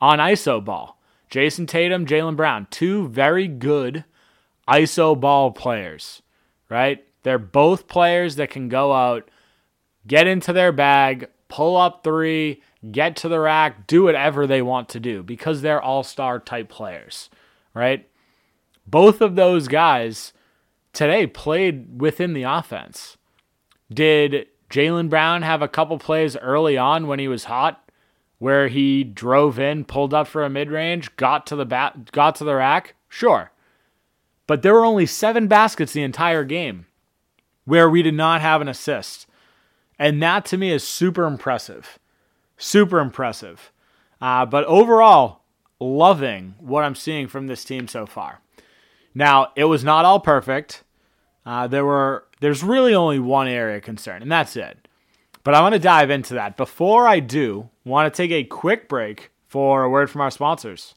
on 0.00 0.18
ISO 0.18 0.64
ball. 0.64 0.99
Jayson 1.30 1.66
Tatum, 1.66 2.06
Jaylen 2.06 2.36
Brown, 2.36 2.66
two 2.70 3.08
very 3.08 3.46
good 3.46 4.04
ISO 4.68 5.18
ball 5.18 5.52
players, 5.52 6.22
right? 6.68 7.04
They're 7.22 7.38
both 7.38 7.88
players 7.88 8.36
that 8.36 8.50
can 8.50 8.68
go 8.68 8.92
out, 8.92 9.30
get 10.06 10.26
into 10.26 10.52
their 10.52 10.72
bag, 10.72 11.28
pull 11.48 11.76
up 11.76 12.02
three, 12.02 12.62
get 12.90 13.16
to 13.16 13.28
the 13.28 13.40
rack, 13.40 13.86
do 13.86 14.04
whatever 14.04 14.46
they 14.46 14.62
want 14.62 14.88
to 14.90 15.00
do 15.00 15.22
because 15.22 15.60
they're 15.60 15.82
all 15.82 16.02
star 16.02 16.38
type 16.40 16.68
players, 16.68 17.30
right? 17.74 18.08
Both 18.86 19.20
of 19.20 19.36
those 19.36 19.68
guys 19.68 20.32
today 20.92 21.26
played 21.26 22.00
within 22.00 22.32
the 22.32 22.44
offense. 22.44 23.16
Did 23.92 24.46
Jaylen 24.70 25.10
Brown 25.10 25.42
have 25.42 25.62
a 25.62 25.68
couple 25.68 25.98
plays 25.98 26.36
early 26.36 26.78
on 26.78 27.06
when 27.06 27.18
he 27.18 27.28
was 27.28 27.44
hot 27.44 27.89
where 28.40 28.68
he 28.68 29.04
drove 29.04 29.58
in, 29.60 29.84
pulled 29.84 30.12
up 30.12 30.26
for 30.26 30.42
a 30.42 30.50
mid 30.50 30.70
range, 30.70 31.14
got 31.16 31.46
to 31.46 31.54
the 31.54 31.66
bat, 31.66 32.10
got 32.10 32.34
to 32.36 32.44
the 32.44 32.56
rack? 32.56 32.96
Sure. 33.08 33.52
But 34.48 34.62
there 34.62 34.74
were 34.74 34.84
only 34.84 35.06
seven 35.06 35.46
baskets 35.46 35.92
the 35.92 36.02
entire 36.02 36.42
game 36.42 36.86
where 37.66 37.88
we 37.88 38.02
did 38.02 38.14
not 38.14 38.40
have 38.40 38.60
an 38.60 38.68
assist. 38.68 39.26
And 39.98 40.22
that 40.22 40.46
to 40.46 40.56
me 40.56 40.72
is 40.72 40.82
super 40.82 41.24
impressive. 41.24 41.98
Super 42.56 42.98
impressive. 42.98 43.70
Uh, 44.20 44.46
but 44.46 44.64
overall, 44.64 45.42
loving 45.78 46.54
what 46.58 46.82
I'm 46.82 46.94
seeing 46.94 47.28
from 47.28 47.46
this 47.46 47.62
team 47.62 47.88
so 47.88 48.06
far. 48.06 48.40
Now, 49.14 49.52
it 49.54 49.64
was 49.64 49.84
not 49.84 50.06
all 50.06 50.18
perfect. 50.18 50.82
Uh, 51.44 51.66
there 51.66 51.84
were 51.84 52.24
there's 52.40 52.62
really 52.62 52.94
only 52.94 53.18
one 53.18 53.48
area 53.48 53.76
of 53.76 53.82
concern, 53.82 54.22
and 54.22 54.32
that's 54.32 54.56
it. 54.56 54.88
But 55.42 55.54
I 55.54 55.62
want 55.62 55.74
to 55.74 55.78
dive 55.78 56.10
into 56.10 56.34
that. 56.34 56.56
Before 56.56 57.08
I 57.08 57.20
do, 57.20 57.70
want 57.84 58.12
to 58.12 58.16
take 58.16 58.30
a 58.30 58.44
quick 58.44 58.88
break 58.88 59.30
for 59.46 59.82
a 59.82 59.90
word 59.90 60.10
from 60.10 60.20
our 60.20 60.30
sponsors. 60.30 60.94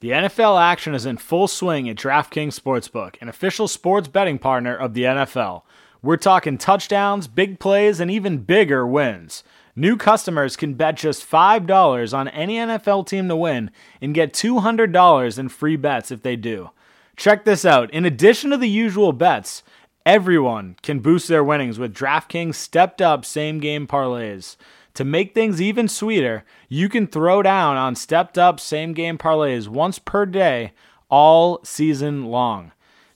The 0.00 0.10
NFL 0.10 0.60
action 0.60 0.94
is 0.94 1.04
in 1.04 1.16
full 1.16 1.48
swing 1.48 1.88
at 1.88 1.96
DraftKings 1.96 2.60
Sportsbook, 2.60 3.16
an 3.20 3.28
official 3.28 3.66
sports 3.66 4.08
betting 4.08 4.38
partner 4.38 4.76
of 4.76 4.94
the 4.94 5.02
NFL. 5.02 5.62
We're 6.00 6.16
talking 6.16 6.58
touchdowns, 6.58 7.26
big 7.26 7.58
plays, 7.58 7.98
and 7.98 8.10
even 8.10 8.38
bigger 8.38 8.86
wins. 8.86 9.42
New 9.74 9.96
customers 9.96 10.56
can 10.56 10.74
bet 10.74 10.96
just 10.96 11.28
$5 11.28 12.16
on 12.16 12.28
any 12.28 12.56
NFL 12.56 13.06
team 13.06 13.28
to 13.28 13.36
win 13.36 13.70
and 14.00 14.14
get 14.14 14.32
$200 14.32 15.38
in 15.38 15.48
free 15.48 15.76
bets 15.76 16.10
if 16.10 16.22
they 16.22 16.36
do. 16.36 16.70
Check 17.16 17.44
this 17.44 17.64
out. 17.64 17.90
In 17.90 18.04
addition 18.04 18.50
to 18.50 18.56
the 18.56 18.68
usual 18.68 19.12
bets, 19.12 19.62
everyone 20.06 20.76
can 20.82 21.00
boost 21.00 21.26
their 21.26 21.42
winnings 21.42 21.80
with 21.80 21.92
DraftKings 21.92 22.54
stepped 22.54 23.02
up 23.02 23.24
same 23.24 23.58
game 23.58 23.88
parlays. 23.88 24.56
To 24.94 25.04
make 25.04 25.34
things 25.34 25.60
even 25.60 25.88
sweeter, 25.88 26.44
you 26.68 26.88
can 26.88 27.08
throw 27.08 27.42
down 27.42 27.76
on 27.76 27.96
stepped 27.96 28.38
up 28.38 28.60
same 28.60 28.94
game 28.94 29.18
parlays 29.18 29.68
once 29.68 29.98
per 29.98 30.24
day 30.24 30.72
all 31.10 31.60
season 31.64 32.26
long. 32.26 32.70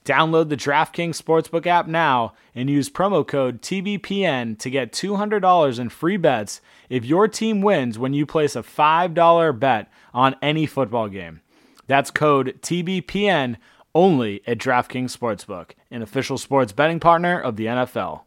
Download 0.04 0.48
the 0.48 0.56
DraftKings 0.56 1.20
Sportsbook 1.22 1.66
app 1.66 1.86
now 1.86 2.32
and 2.54 2.68
use 2.68 2.90
promo 2.90 3.26
code 3.26 3.62
TBPN 3.62 4.58
to 4.58 4.68
get 4.68 4.92
$200 4.92 5.78
in 5.78 5.88
free 5.90 6.16
bets 6.16 6.60
if 6.88 7.04
your 7.04 7.28
team 7.28 7.62
wins 7.62 7.98
when 7.98 8.12
you 8.12 8.26
place 8.26 8.56
a 8.56 8.62
$5 8.62 9.58
bet 9.58 9.90
on 10.12 10.34
any 10.42 10.66
football 10.66 11.08
game. 11.08 11.40
That's 11.86 12.10
code 12.10 12.58
TBPN 12.62 13.56
only 13.94 14.42
at 14.46 14.58
DraftKings 14.58 15.16
Sportsbook, 15.16 15.72
an 15.90 16.02
official 16.02 16.38
sports 16.38 16.72
betting 16.72 17.00
partner 17.00 17.40
of 17.40 17.56
the 17.56 17.66
NFL. 17.66 18.22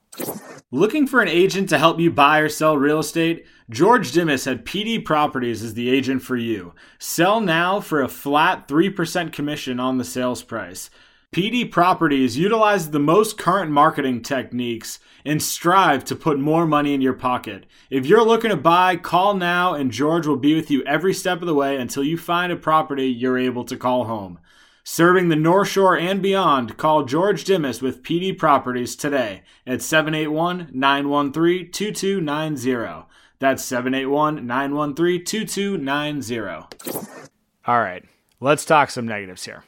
Looking 0.72 1.08
for 1.08 1.22
an 1.22 1.28
agent 1.28 1.70
to 1.70 1.78
help 1.78 2.00
you 2.00 2.12
buy 2.12 2.40
or 2.40 2.50
sell 2.50 2.78
real 2.78 3.00
estate? 3.00 3.46
George 3.70 4.12
Dimas 4.12 4.48
at 4.48 4.66
PD 4.66 5.04
Properties 5.04 5.64
is 5.64 5.74
the 5.74 5.90
agent 5.90 6.22
for 6.22 6.36
you. 6.36 6.74
Sell 7.00 7.40
now 7.40 7.80
for 7.80 8.02
a 8.02 8.08
flat 8.08 8.68
3% 8.68 9.32
commission 9.32 9.80
on 9.80 9.98
the 9.98 10.04
sales 10.04 10.44
price. 10.44 10.90
PD 11.34 11.72
Properties 11.72 12.38
utilizes 12.38 12.92
the 12.92 13.00
most 13.00 13.38
current 13.38 13.72
marketing 13.72 14.22
techniques 14.22 15.00
and 15.26 15.42
strive 15.42 16.06
to 16.06 16.16
put 16.16 16.40
more 16.40 16.68
money 16.68 16.94
in 16.94 17.02
your 17.02 17.14
pocket. 17.14 17.66
If 17.90 18.06
you're 18.06 18.26
looking 18.26 18.52
to 18.52 18.58
buy, 18.58 18.98
call 18.98 19.34
now 19.34 19.74
and 19.74 19.92
George 19.92 20.28
will 20.28 20.38
be 20.38 20.56
with 20.56 20.70
you 20.70 20.84
every 20.84 21.14
step 21.14 21.42
of 21.42 21.48
the 21.48 21.56
way 21.56 21.78
until 21.78 22.04
you 22.04 22.18
find 22.18 22.52
a 22.52 22.56
property 22.56 23.08
you're 23.08 23.40
able 23.40 23.64
to 23.66 23.78
call 23.78 24.04
home. 24.04 24.38
Serving 24.86 25.30
the 25.30 25.38
North 25.38 25.70
Shore 25.70 25.98
and 25.98 26.22
beyond, 26.22 26.76
call 26.76 27.06
George 27.06 27.46
Dimas 27.46 27.82
with 27.82 28.04
PD 28.04 28.38
Properties 28.38 28.98
today 28.98 29.44
at 29.66 29.82
781 29.82 30.72
913 30.74 31.72
2290. 31.72 33.06
That's 33.40 33.64
781 33.64 34.46
913 34.46 35.24
2290. 35.24 36.46
All 37.66 37.80
right, 37.80 38.04
let's 38.42 38.66
talk 38.66 38.90
some 38.90 39.08
negatives 39.08 39.46
here. 39.46 39.64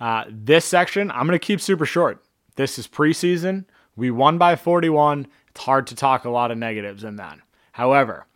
Uh, 0.00 0.24
this 0.30 0.64
section, 0.64 1.10
I'm 1.10 1.26
going 1.26 1.38
to 1.38 1.46
keep 1.46 1.60
super 1.60 1.84
short. 1.84 2.24
This 2.56 2.78
is 2.78 2.88
preseason. 2.88 3.66
We 3.96 4.10
won 4.10 4.38
by 4.38 4.56
41. 4.56 5.26
It's 5.48 5.60
hard 5.60 5.86
to 5.88 5.94
talk 5.94 6.24
a 6.24 6.30
lot 6.30 6.50
of 6.50 6.56
negatives 6.56 7.04
in 7.04 7.16
that. 7.16 7.38
However, 7.72 8.26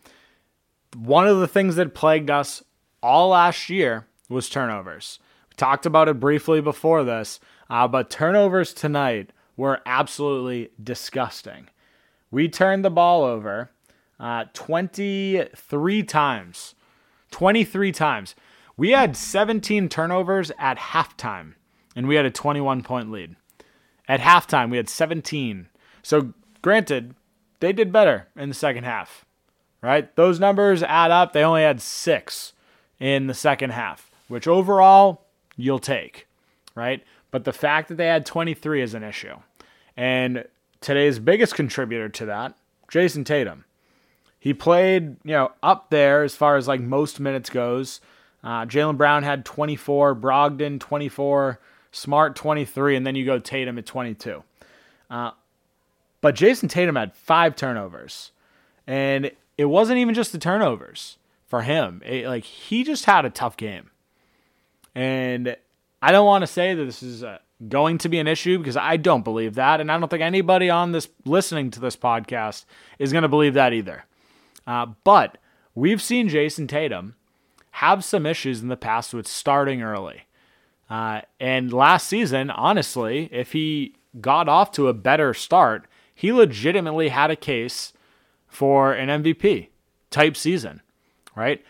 one 0.95 1.27
of 1.27 1.39
the 1.39 1.47
things 1.47 1.75
that 1.77 1.95
plagued 1.95 2.29
us 2.29 2.63
all 3.01 3.29
last 3.29 3.67
year 3.71 4.05
was 4.29 4.47
turnovers. 4.47 5.17
Talked 5.59 5.85
about 5.85 6.07
it 6.07 6.21
briefly 6.21 6.61
before 6.61 7.03
this, 7.03 7.41
uh, 7.69 7.85
but 7.85 8.09
turnovers 8.09 8.73
tonight 8.73 9.31
were 9.57 9.81
absolutely 9.85 10.71
disgusting. 10.81 11.67
We 12.31 12.47
turned 12.47 12.85
the 12.85 12.89
ball 12.89 13.25
over 13.25 13.69
uh, 14.21 14.45
23 14.53 16.03
times. 16.03 16.75
23 17.31 17.91
times. 17.91 18.35
We 18.77 18.91
had 18.91 19.17
17 19.17 19.89
turnovers 19.89 20.49
at 20.57 20.77
halftime, 20.77 21.55
and 21.93 22.07
we 22.07 22.15
had 22.15 22.25
a 22.25 22.31
21 22.31 22.81
point 22.81 23.11
lead. 23.11 23.35
At 24.07 24.21
halftime, 24.21 24.71
we 24.71 24.77
had 24.77 24.87
17. 24.87 25.67
So, 26.01 26.33
granted, 26.61 27.15
they 27.59 27.73
did 27.73 27.91
better 27.91 28.29
in 28.37 28.47
the 28.47 28.55
second 28.55 28.85
half, 28.85 29.25
right? 29.81 30.15
Those 30.15 30.39
numbers 30.39 30.83
add 30.83 31.11
up. 31.11 31.33
They 31.33 31.43
only 31.43 31.63
had 31.63 31.81
six 31.81 32.53
in 32.97 33.27
the 33.27 33.33
second 33.33 33.71
half, 33.71 34.09
which 34.29 34.47
overall 34.47 35.25
you'll 35.59 35.79
take, 35.79 36.27
right? 36.75 37.03
But 37.31 37.43
the 37.43 37.53
fact 37.53 37.89
that 37.89 37.95
they 37.95 38.07
had 38.07 38.25
23 38.25 38.81
is 38.81 38.93
an 38.93 39.03
issue. 39.03 39.35
And 39.95 40.45
today's 40.81 41.19
biggest 41.19 41.55
contributor 41.55 42.09
to 42.09 42.25
that, 42.27 42.55
Jayson 42.89 43.25
Tatum. 43.25 43.65
He 44.39 44.53
played, 44.53 45.17
you 45.23 45.33
know, 45.33 45.51
up 45.61 45.89
there 45.89 46.23
as 46.23 46.35
far 46.35 46.55
as 46.55 46.67
like 46.67 46.79
most 46.79 47.19
minutes 47.19 47.49
goes. 47.49 47.99
Uh, 48.41 48.65
Jaylen 48.65 48.97
Brown 48.97 49.23
had 49.23 49.43
24, 49.43 50.15
Brogdon 50.15 50.79
24, 50.79 51.59
Smart 51.91 52.35
23, 52.37 52.95
and 52.95 53.05
then 53.05 53.15
you 53.15 53.25
go 53.25 53.37
Tatum 53.37 53.77
at 53.77 53.85
22. 53.85 54.43
Uh, 55.09 55.31
but 56.21 56.35
Jayson 56.35 56.69
Tatum 56.69 56.95
had 56.95 57.13
five 57.13 57.55
turnovers, 57.55 58.31
and 58.87 59.31
it 59.57 59.65
wasn't 59.65 59.99
even 59.99 60.15
just 60.15 60.31
the 60.31 60.37
turnovers 60.37 61.17
for 61.47 61.63
him. 61.63 62.01
It, 62.05 62.27
like 62.27 62.45
he 62.45 62.83
just 62.83 63.05
had 63.05 63.25
a 63.25 63.29
tough 63.29 63.57
game, 63.57 63.89
and 64.95 65.55
I 66.01 66.11
don't 66.11 66.25
want 66.25 66.43
to 66.43 66.47
say 66.47 66.73
that 66.73 66.85
this 66.85 67.03
is 67.03 67.23
uh, 67.23 67.39
going 67.67 67.97
to 67.99 68.09
be 68.09 68.19
an 68.19 68.27
issue 68.27 68.57
because 68.57 68.77
I 68.77 68.97
don't 68.97 69.23
believe 69.23 69.55
that, 69.55 69.81
and 69.81 69.91
I 69.91 69.97
don't 69.97 70.09
think 70.09 70.21
anybody 70.21 70.69
on 70.69 70.91
this 70.91 71.09
listening 71.25 71.71
to 71.71 71.79
this 71.79 71.95
podcast 71.95 72.65
is 72.97 73.11
going 73.11 73.23
to 73.23 73.27
believe 73.27 73.53
that 73.55 73.73
either. 73.73 74.05
Uh, 74.65 74.87
but 75.03 75.37
we've 75.75 76.01
seen 76.01 76.29
Jayson 76.29 76.67
Tatum 76.67 77.15
have 77.71 78.03
some 78.03 78.25
issues 78.25 78.61
in 78.61 78.67
the 78.67 78.77
past 78.77 79.13
with 79.13 79.27
starting 79.27 79.81
early. 79.81 80.23
Uh, 80.89 81.21
and 81.39 81.71
last 81.71 82.07
season, 82.07 82.49
honestly, 82.49 83.29
if 83.31 83.51
he 83.51 83.95
got 84.19 84.49
off 84.49 84.71
to 84.71 84.87
a 84.87 84.93
better 84.93 85.33
start, 85.33 85.85
he 86.15 86.33
legitimately 86.33 87.09
had 87.09 87.29
a 87.29 87.35
case 87.35 87.93
for 88.47 88.93
an 88.93 89.23
MVP 89.23 89.69
type 90.09 90.35
season, 90.35 90.81
right? 91.35 91.63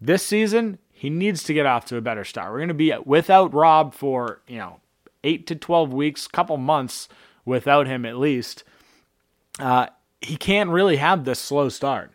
This 0.00 0.24
season, 0.24 0.78
he 1.00 1.08
needs 1.08 1.42
to 1.44 1.54
get 1.54 1.64
off 1.64 1.86
to 1.86 1.96
a 1.96 2.02
better 2.02 2.24
start. 2.24 2.52
We're 2.52 2.58
going 2.58 2.68
to 2.68 2.74
be 2.74 2.92
without 3.04 3.54
Rob 3.54 3.94
for, 3.94 4.40
you 4.46 4.58
know, 4.58 4.80
eight 5.24 5.46
to 5.46 5.56
12 5.56 5.92
weeks, 5.92 6.28
couple 6.28 6.56
months 6.58 7.08
without 7.44 7.86
him 7.86 8.04
at 8.04 8.18
least. 8.18 8.64
Uh, 9.58 9.86
he 10.20 10.36
can't 10.36 10.70
really 10.70 10.96
have 10.96 11.24
this 11.24 11.38
slow 11.38 11.68
start 11.68 12.12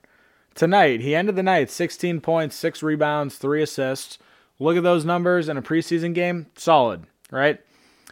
tonight, 0.56 1.02
he 1.02 1.14
ended 1.14 1.36
the 1.36 1.44
night 1.44 1.70
16 1.70 2.22
points, 2.22 2.56
six 2.56 2.82
rebounds, 2.82 3.38
three 3.38 3.62
assists. 3.62 4.18
Look 4.58 4.78
at 4.78 4.84
those 4.84 5.06
numbers 5.06 5.50
in 5.50 5.58
a 5.58 5.62
preseason 5.62 6.14
game. 6.16 6.48
Solid, 6.56 7.04
right? 7.30 7.60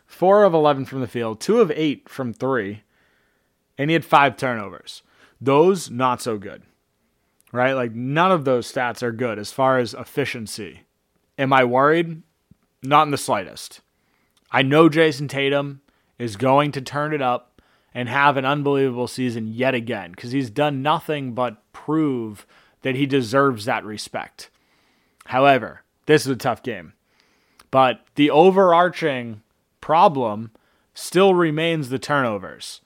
Four 0.05 0.43
of 0.43 0.53
11 0.53 0.86
from 0.86 0.99
the 0.99 1.07
field, 1.07 1.39
two 1.39 1.62
of 1.62 1.71
eight 1.71 2.09
from 2.09 2.33
three, 2.33 2.83
and 3.77 3.89
he 3.89 3.93
had 3.93 4.05
five 4.05 4.38
turnovers. 4.38 5.01
Those, 5.41 5.89
not 5.89 6.21
so 6.21 6.38
good, 6.38 6.63
right? 7.53 7.73
Like, 7.73 7.93
none 7.93 8.33
of 8.33 8.43
those 8.43 8.69
stats 8.69 9.01
are 9.01 9.13
good 9.13 9.39
as 9.39 9.53
far 9.53 9.77
as 9.77 9.93
efficiency. 9.93 10.81
Am 11.37 11.53
I 11.53 11.63
worried? 11.63 12.21
Not 12.81 13.03
in 13.03 13.11
the 13.11 13.17
slightest. 13.17 13.79
I 14.51 14.63
know 14.63 14.89
Jayson 14.89 15.29
Tatum 15.29 15.81
is 16.19 16.35
going 16.35 16.73
to 16.73 16.81
turn 16.81 17.13
it 17.13 17.21
up 17.21 17.61
and 17.93 18.09
have 18.09 18.35
an 18.35 18.43
unbelievable 18.43 19.07
season 19.07 19.47
yet 19.47 19.73
again 19.73 20.11
because 20.11 20.31
he's 20.31 20.49
done 20.49 20.81
nothing 20.81 21.33
but 21.33 21.61
prove 21.71 22.45
that 22.81 22.95
he 22.95 23.05
deserves 23.05 23.65
that 23.65 23.85
respect. 23.85 24.49
However, 25.27 25.83
this 26.07 26.25
is 26.25 26.31
a 26.31 26.35
tough 26.35 26.63
game. 26.63 26.93
But 27.71 28.05
the 28.15 28.29
overarching 28.29 29.41
problem 29.79 30.51
still 30.93 31.33
remains 31.33 31.89
the 31.89 31.99
turnovers. 31.99 32.81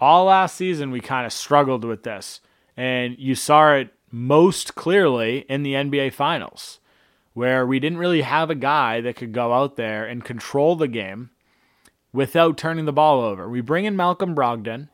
All 0.00 0.26
last 0.26 0.56
season, 0.56 0.90
we 0.90 1.00
kind 1.00 1.26
of 1.26 1.32
struggled 1.32 1.84
with 1.84 2.04
this, 2.04 2.40
and 2.80 3.18
you 3.18 3.34
saw 3.34 3.74
it 3.74 3.92
most 4.10 4.74
clearly 4.74 5.44
in 5.50 5.62
the 5.62 5.74
NBA 5.74 6.14
Finals, 6.14 6.80
where 7.34 7.66
we 7.66 7.78
didn't 7.78 7.98
really 7.98 8.22
have 8.22 8.48
a 8.48 8.54
guy 8.54 9.02
that 9.02 9.16
could 9.16 9.34
go 9.34 9.52
out 9.52 9.76
there 9.76 10.06
and 10.06 10.24
control 10.24 10.76
the 10.76 10.88
game 10.88 11.28
without 12.10 12.56
turning 12.56 12.86
the 12.86 12.92
ball 12.92 13.20
over. 13.20 13.50
We 13.50 13.60
bring 13.60 13.84
in 13.84 13.96
Malcolm 13.96 14.34
Brogdon 14.34 14.88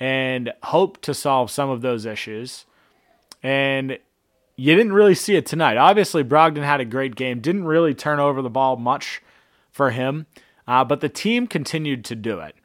and 0.00 0.52
hope 0.64 1.00
to 1.02 1.14
solve 1.14 1.52
some 1.52 1.70
of 1.70 1.82
those 1.82 2.04
issues. 2.04 2.66
And 3.44 3.96
you 4.56 4.74
didn't 4.74 4.92
really 4.92 5.14
see 5.14 5.36
it 5.36 5.46
tonight. 5.46 5.76
Obviously, 5.76 6.24
Brogdon 6.24 6.64
had 6.64 6.80
a 6.80 6.84
great 6.84 7.14
game, 7.14 7.38
didn't 7.38 7.64
really 7.64 7.94
turn 7.94 8.18
over 8.18 8.42
the 8.42 8.50
ball 8.50 8.74
much 8.74 9.22
for 9.70 9.92
him, 9.92 10.26
uh, 10.66 10.82
but 10.82 11.00
the 11.00 11.08
team 11.08 11.46
continued 11.46 12.04
to 12.06 12.16
do 12.16 12.40
it. 12.40 12.56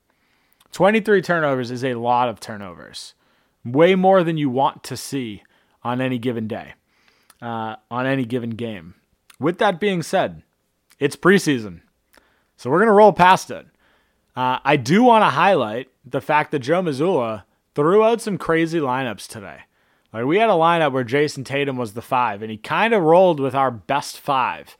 23 0.71 1.21
turnovers 1.21 1.69
is 1.69 1.83
a 1.83 1.93
lot 1.93 2.29
of 2.29 2.39
turnovers, 2.39 3.13
way 3.65 3.95
more 3.95 4.23
than 4.23 4.37
you 4.37 4.49
want 4.49 4.83
to 4.85 4.97
see 4.97 5.43
on 5.83 6.01
any 6.01 6.17
given 6.17 6.47
day, 6.47 6.73
uh, 7.41 7.75
on 7.89 8.05
any 8.05 8.25
given 8.25 8.51
game. 8.51 8.95
With 9.39 9.57
that 9.59 9.79
being 9.79 10.03
said, 10.03 10.43
it's 10.99 11.15
preseason. 11.15 11.81
So 12.57 12.69
we're 12.69 12.79
going 12.79 12.87
to 12.87 12.93
roll 12.93 13.13
past 13.13 13.51
it. 13.51 13.65
Uh, 14.35 14.59
I 14.63 14.75
do 14.75 15.03
want 15.03 15.23
to 15.23 15.29
highlight 15.29 15.89
the 16.05 16.21
fact 16.21 16.51
that 16.51 16.59
Joe 16.59 16.81
Mazzulla 16.81 17.43
threw 17.75 18.03
out 18.03 18.21
some 18.21 18.37
crazy 18.37 18.79
lineups 18.79 19.27
today. 19.27 19.59
Like 20.11 20.25
we 20.25 20.37
had 20.37 20.49
a 20.49 20.53
lineup 20.53 20.91
where 20.91 21.03
Jayson 21.03 21.43
Tatum 21.45 21.77
was 21.77 21.93
the 21.93 22.01
five, 22.01 22.41
and 22.41 22.51
he 22.51 22.57
kind 22.57 22.93
of 22.93 23.03
rolled 23.03 23.39
with 23.39 23.53
our 23.55 23.71
best 23.71 24.19
five, 24.19 24.75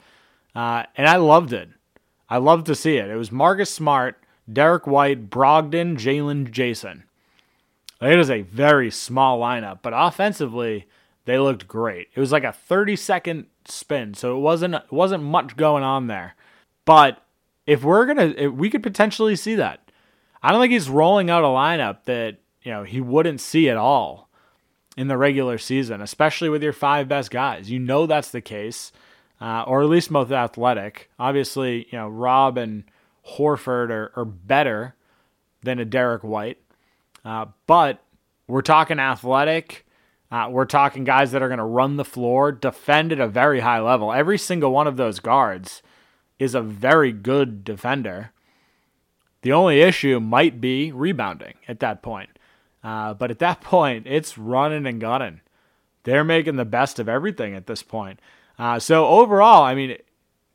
uh, 0.56 0.84
and 0.96 1.08
I 1.08 1.18
loved 1.18 1.54
it. 1.54 1.70
I 2.30 2.38
loved 2.38 2.65
to 2.68 2.76
see 2.76 2.98
it. 2.98 3.10
It 3.10 3.15
was 3.15 3.32
Marcus 3.32 3.72
Smart, 3.74 4.24
Derrick 4.52 4.88
White, 4.88 5.30
Brogdon, 5.30 5.98
Jaylen, 5.98 6.50
Jayson. 8.02 8.12
It 8.12 8.18
was 8.18 8.30
a 8.30 8.42
very 8.42 8.92
small 8.92 9.40
lineup, 9.40 9.80
but 9.82 9.94
offensively 9.96 10.88
they 11.26 11.38
looked 11.38 11.68
great. 11.68 12.08
It 12.16 12.20
was 12.20 12.32
like 12.32 12.44
a 12.44 12.52
30 12.52 12.96
second 12.96 13.46
spin, 13.66 14.14
so 14.14 14.36
it 14.36 14.40
wasn't 14.40 14.76
it 14.76 14.92
wasn't 14.92 15.24
much 15.24 15.56
going 15.56 15.84
on 15.84 16.08
there. 16.08 16.36
But 16.86 17.24
if 17.66 17.84
we're 17.84 18.06
gonna, 18.08 18.34
if 18.36 18.52
we 18.52 18.70
could 18.70 18.84
potentially 18.84 19.36
see 19.36 19.56
that. 19.56 19.92
I 20.42 20.52
don't 20.52 20.62
think 20.62 20.72
he's 20.72 20.90
rolling 20.90 21.30
out 21.30 21.44
a 21.44 21.48
lineup 21.48 22.06
that 22.06 22.38
you 22.64 22.72
know 22.72 22.84
he 22.84 23.02
wouldn't 23.02 23.42
see 23.42 23.70
at 23.70 23.78
all 23.78 24.30
in 24.98 25.08
the 25.08 25.18
regular 25.18 25.58
season, 25.58 26.02
especially 26.02 26.50
with 26.50 26.64
your 26.64 26.74
five 26.74 27.08
best 27.08 27.30
guys. 27.30 27.70
You 27.70 27.80
know 27.80 28.06
that's 28.06 28.32
the 28.32 28.42
case, 28.42 28.92
uh, 29.40 29.64
or 29.68 29.82
at 29.82 29.90
least 29.90 30.12
most 30.12 30.32
athletic. 30.32 31.10
Obviously, 31.20 31.88
you 31.92 31.98
know 31.98 32.08
Rob 32.08 32.58
and 32.58 32.86
Horford 33.38 33.90
are, 33.92 34.12
or 34.16 34.26
better 34.26 34.96
than 35.62 35.78
a 35.78 35.86
Derrick 35.86 36.24
White. 36.24 36.58
Uh, 37.30 37.46
but 37.68 38.04
we're 38.48 38.63
talking 38.63 38.98
athletic. 38.98 39.86
Uh, 40.32 40.48
we're 40.50 40.65
talking 40.65 41.04
guys 41.04 41.32
that 41.32 41.44
are 41.44 41.48
going 41.48 41.60
to 41.60 41.63
run 41.63 41.96
the 41.96 42.04
floor, 42.04 42.52
defend 42.52 43.12
at 43.12 43.20
a 43.20 43.28
very 43.28 43.60
high 43.60 43.80
level. 43.80 44.12
Every 44.12 44.39
single 44.39 44.72
one 44.72 44.88
of 44.88 44.98
those 44.98 45.20
guards 45.20 45.84
is 46.39 46.56
a 46.56 46.62
very 46.62 47.12
good 47.12 47.63
defender. 47.63 48.32
The 49.44 49.54
only 49.54 49.80
issue 49.80 50.20
might 50.20 50.60
be 50.60 50.92
rebounding 50.92 51.54
at 51.68 51.82
that 51.82 52.02
point. 52.02 52.32
Uh, 52.84 53.13
but 53.13 53.30
at 53.30 53.38
that 53.39 53.62
point, 53.62 54.08
it's 54.08 54.36
running 54.36 54.88
and 54.88 55.00
gunning. 55.00 55.42
They're 56.06 56.24
making 56.24 56.56
the 56.56 56.65
best 56.65 56.98
of 56.98 57.08
everything 57.08 57.54
at 57.54 57.68
this 57.68 57.84
point. 57.84 58.20
Uh, 58.58 58.80
so 58.80 59.06
overall, 59.06 59.62
I 59.62 59.76
mean, 59.76 59.98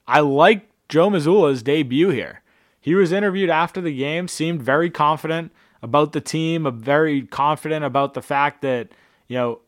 I 0.09 0.21
like 0.21 0.69
Joe 0.89 1.09
Mazzulla's 1.09 1.63
debut 1.63 2.09
here. 2.09 2.43
He 2.81 2.97
was 2.97 3.13
interviewed 3.13 3.49
after 3.49 3.81
the 3.81 3.97
game, 3.97 4.27
seemed 4.27 4.61
very 4.61 4.91
confident 4.91 5.53
about 5.85 6.12
the 6.12 6.20
team, 6.20 6.66
very 6.81 7.23
confident 7.23 7.85
about 7.85 8.14
the 8.14 8.23
fact 8.23 8.62
that, 8.62 8.88
you 9.29 9.37
know, 9.37 9.61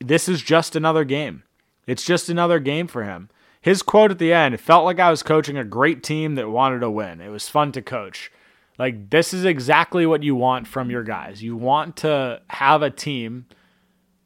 this 0.00 0.28
is 0.28 0.42
just 0.42 0.74
another 0.74 1.04
game. 1.04 1.44
It's 1.86 2.04
just 2.04 2.28
another 2.28 2.58
game 2.58 2.88
for 2.88 3.04
him. 3.04 3.30
His 3.60 3.82
quote 3.82 4.10
at 4.10 4.18
the 4.18 4.32
end, 4.32 4.52
it 4.52 4.58
felt 4.60 4.84
like 4.84 4.98
I 4.98 5.10
was 5.10 5.22
coaching 5.22 5.56
a 5.56 5.62
great 5.62 6.02
team 6.02 6.34
that 6.34 6.50
wanted 6.50 6.80
to 6.80 6.90
win. 6.90 7.20
It 7.20 7.28
was 7.28 7.48
fun 7.48 7.70
to 7.72 7.82
coach. 7.82 8.32
Like, 8.80 9.10
this 9.10 9.32
is 9.32 9.44
exactly 9.44 10.06
what 10.06 10.24
you 10.24 10.34
want 10.34 10.66
from 10.66 10.90
your 10.90 11.04
guys. 11.04 11.40
You 11.40 11.56
want 11.56 11.98
to 11.98 12.42
have 12.50 12.82
a 12.82 12.90
team 12.90 13.46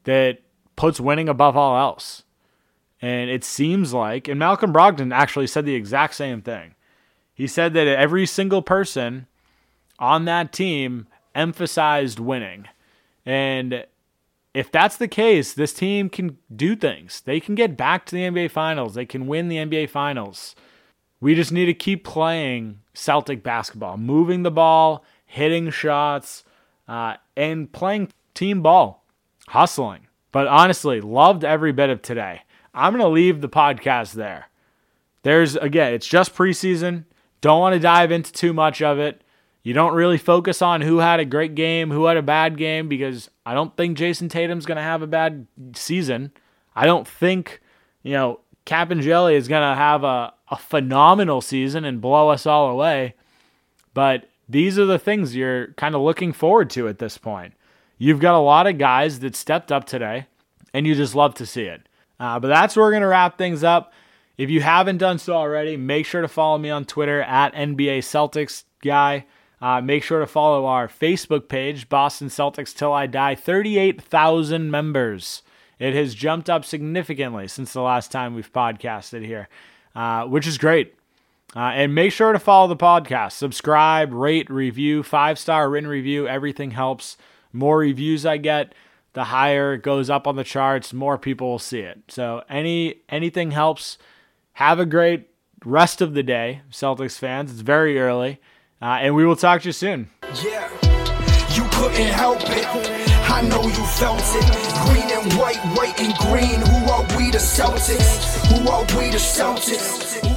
that 0.04 0.38
puts 0.76 0.98
winning 0.98 1.28
above 1.28 1.58
all 1.58 1.78
else. 1.78 2.22
And 3.02 3.28
it 3.28 3.44
seems 3.44 3.92
like, 3.92 4.28
and 4.28 4.38
Malcolm 4.38 4.72
Brogdon 4.72 5.12
actually 5.12 5.46
said 5.46 5.66
the 5.66 5.74
exact 5.74 6.14
same 6.14 6.40
thing. 6.40 6.74
He 7.34 7.46
said 7.46 7.74
that 7.74 7.86
every 7.86 8.24
single 8.24 8.62
person 8.62 9.26
on 9.98 10.24
that 10.26 10.52
team 10.52 11.06
emphasized 11.34 12.18
winning. 12.18 12.66
And 13.24 13.86
if 14.54 14.72
that's 14.72 14.96
the 14.96 15.08
case, 15.08 15.52
this 15.52 15.72
team 15.72 16.08
can 16.08 16.38
do 16.54 16.76
things. 16.76 17.20
They 17.20 17.40
can 17.40 17.54
get 17.54 17.76
back 17.76 18.06
to 18.06 18.14
the 18.14 18.22
NBA 18.22 18.50
Finals. 18.50 18.94
They 18.94 19.04
can 19.04 19.26
win 19.26 19.48
the 19.48 19.56
NBA 19.56 19.90
Finals. 19.90 20.54
We 21.20 21.34
just 21.34 21.52
need 21.52 21.66
to 21.66 21.74
keep 21.74 22.04
playing 22.04 22.80
Celtic 22.94 23.42
basketball, 23.42 23.96
moving 23.96 24.42
the 24.42 24.50
ball, 24.50 25.04
hitting 25.26 25.70
shots, 25.70 26.44
uh, 26.88 27.16
and 27.36 27.70
playing 27.70 28.12
team 28.34 28.62
ball, 28.62 29.04
hustling. 29.48 30.06
But 30.32 30.46
honestly, 30.46 31.00
loved 31.00 31.44
every 31.44 31.72
bit 31.72 31.90
of 31.90 32.02
today. 32.02 32.42
I'm 32.74 32.92
going 32.92 33.02
to 33.02 33.08
leave 33.08 33.40
the 33.40 33.48
podcast 33.48 34.12
there. 34.12 34.48
There's, 35.22 35.56
again, 35.56 35.94
it's 35.94 36.06
just 36.06 36.34
preseason. 36.34 37.04
Don't 37.40 37.60
want 37.60 37.74
to 37.74 37.80
dive 37.80 38.12
into 38.12 38.32
too 38.32 38.52
much 38.52 38.80
of 38.80 38.98
it. 38.98 39.22
You 39.66 39.72
don't 39.72 39.94
really 39.94 40.16
focus 40.16 40.62
on 40.62 40.80
who 40.80 40.98
had 40.98 41.18
a 41.18 41.24
great 41.24 41.56
game, 41.56 41.90
who 41.90 42.04
had 42.04 42.16
a 42.16 42.22
bad 42.22 42.56
game, 42.56 42.88
because 42.88 43.28
I 43.44 43.52
don't 43.52 43.76
think 43.76 43.98
Jayson 43.98 44.28
Tatum's 44.28 44.64
going 44.64 44.76
to 44.76 44.82
have 44.82 45.02
a 45.02 45.08
bad 45.08 45.48
season. 45.74 46.30
I 46.76 46.86
don't 46.86 47.08
think, 47.08 47.60
you 48.04 48.12
know, 48.12 48.38
Kabengele 48.64 49.34
is 49.34 49.48
going 49.48 49.68
to 49.68 49.74
have 49.74 50.04
a, 50.04 50.32
a 50.52 50.56
phenomenal 50.56 51.40
season 51.40 51.84
and 51.84 52.00
blow 52.00 52.28
us 52.28 52.46
all 52.46 52.70
away. 52.70 53.14
But 53.92 54.30
these 54.48 54.78
are 54.78 54.84
the 54.84 55.00
things 55.00 55.34
you're 55.34 55.72
kind 55.72 55.96
of 55.96 56.00
looking 56.00 56.32
forward 56.32 56.70
to 56.70 56.86
at 56.86 57.00
this 57.00 57.18
point. 57.18 57.52
You've 57.98 58.20
got 58.20 58.36
a 58.36 58.38
lot 58.38 58.68
of 58.68 58.78
guys 58.78 59.18
that 59.18 59.34
stepped 59.34 59.72
up 59.72 59.84
today, 59.84 60.28
and 60.72 60.86
you 60.86 60.94
just 60.94 61.16
love 61.16 61.34
to 61.34 61.44
see 61.44 61.64
it. 61.64 61.88
Uh, 62.20 62.38
but 62.38 62.46
that's 62.46 62.76
where 62.76 62.86
we're 62.86 62.92
going 62.92 63.02
to 63.02 63.08
wrap 63.08 63.36
things 63.36 63.64
up. 63.64 63.92
If 64.38 64.48
you 64.48 64.60
haven't 64.60 64.98
done 64.98 65.18
so 65.18 65.32
already, 65.32 65.76
make 65.76 66.06
sure 66.06 66.22
to 66.22 66.28
follow 66.28 66.56
me 66.56 66.70
on 66.70 66.84
Twitter 66.84 67.20
at 67.22 67.52
NBA 67.52 67.98
Celtics 68.04 68.62
Guy. 68.80 69.24
Uh, 69.60 69.80
make 69.80 70.02
sure 70.02 70.20
to 70.20 70.26
follow 70.26 70.66
our 70.66 70.86
Facebook 70.86 71.48
page, 71.48 71.88
Boston 71.88 72.28
Celtics 72.28 72.74
Till 72.74 72.92
I 72.92 73.06
Die. 73.06 73.34
38,000 73.34 74.70
members. 74.70 75.42
It 75.78 75.94
has 75.94 76.14
jumped 76.14 76.48
up 76.48 76.64
significantly 76.64 77.48
since 77.48 77.72
the 77.72 77.82
last 77.82 78.10
time 78.10 78.34
we've 78.34 78.52
podcasted 78.52 79.24
here, 79.24 79.48
uh, 79.94 80.24
which 80.24 80.46
is 80.46 80.58
great. 80.58 80.94
Uh, 81.54 81.70
and 81.74 81.94
make 81.94 82.12
sure 82.12 82.32
to 82.32 82.38
follow 82.38 82.68
the 82.68 82.76
podcast. 82.76 83.32
Subscribe, 83.32 84.12
rate, 84.12 84.50
review, 84.50 85.02
five 85.02 85.38
star 85.38 85.70
written 85.70 85.88
review. 85.88 86.28
Everything 86.28 86.72
helps. 86.72 87.16
More 87.52 87.78
reviews 87.78 88.26
I 88.26 88.36
get, 88.36 88.74
the 89.14 89.24
higher 89.24 89.74
it 89.74 89.82
goes 89.82 90.10
up 90.10 90.26
on 90.26 90.36
the 90.36 90.44
charts. 90.44 90.92
More 90.92 91.16
people 91.16 91.48
will 91.48 91.58
see 91.58 91.80
it. 91.80 92.00
So 92.08 92.42
any 92.50 92.96
anything 93.08 93.52
helps. 93.52 93.96
Have 94.54 94.78
a 94.78 94.86
great 94.86 95.30
rest 95.64 96.00
of 96.00 96.14
the 96.14 96.22
day, 96.22 96.62
Celtics 96.70 97.18
fans. 97.18 97.50
It's 97.50 97.60
very 97.60 97.98
early, 97.98 98.40
uh, 98.82 98.98
and 99.00 99.14
we 99.14 99.24
will 99.24 99.36
talk 99.36 99.62
to 99.62 99.68
you 99.68 99.72
soon. 99.72 100.08
Yeah, 100.42 100.68
you 101.54 101.64
couldn't 101.72 102.12
help 102.12 102.40
it. 102.42 102.66
I 103.28 103.42
know 103.42 103.62
you 103.62 103.84
felt 103.98 104.20
it. 104.20 104.46
Green 104.86 105.10
and 105.10 105.32
white, 105.34 105.60
white 105.76 105.98
and 106.00 106.14
green. 106.18 106.60
Who 106.60 106.92
are 106.92 107.02
we 107.16 107.30
the 107.30 107.38
Celtics? 107.38 108.36
Who 108.48 108.68
are 108.70 108.82
we 108.98 109.10
the 109.10 109.18
Celtics? 109.18 110.35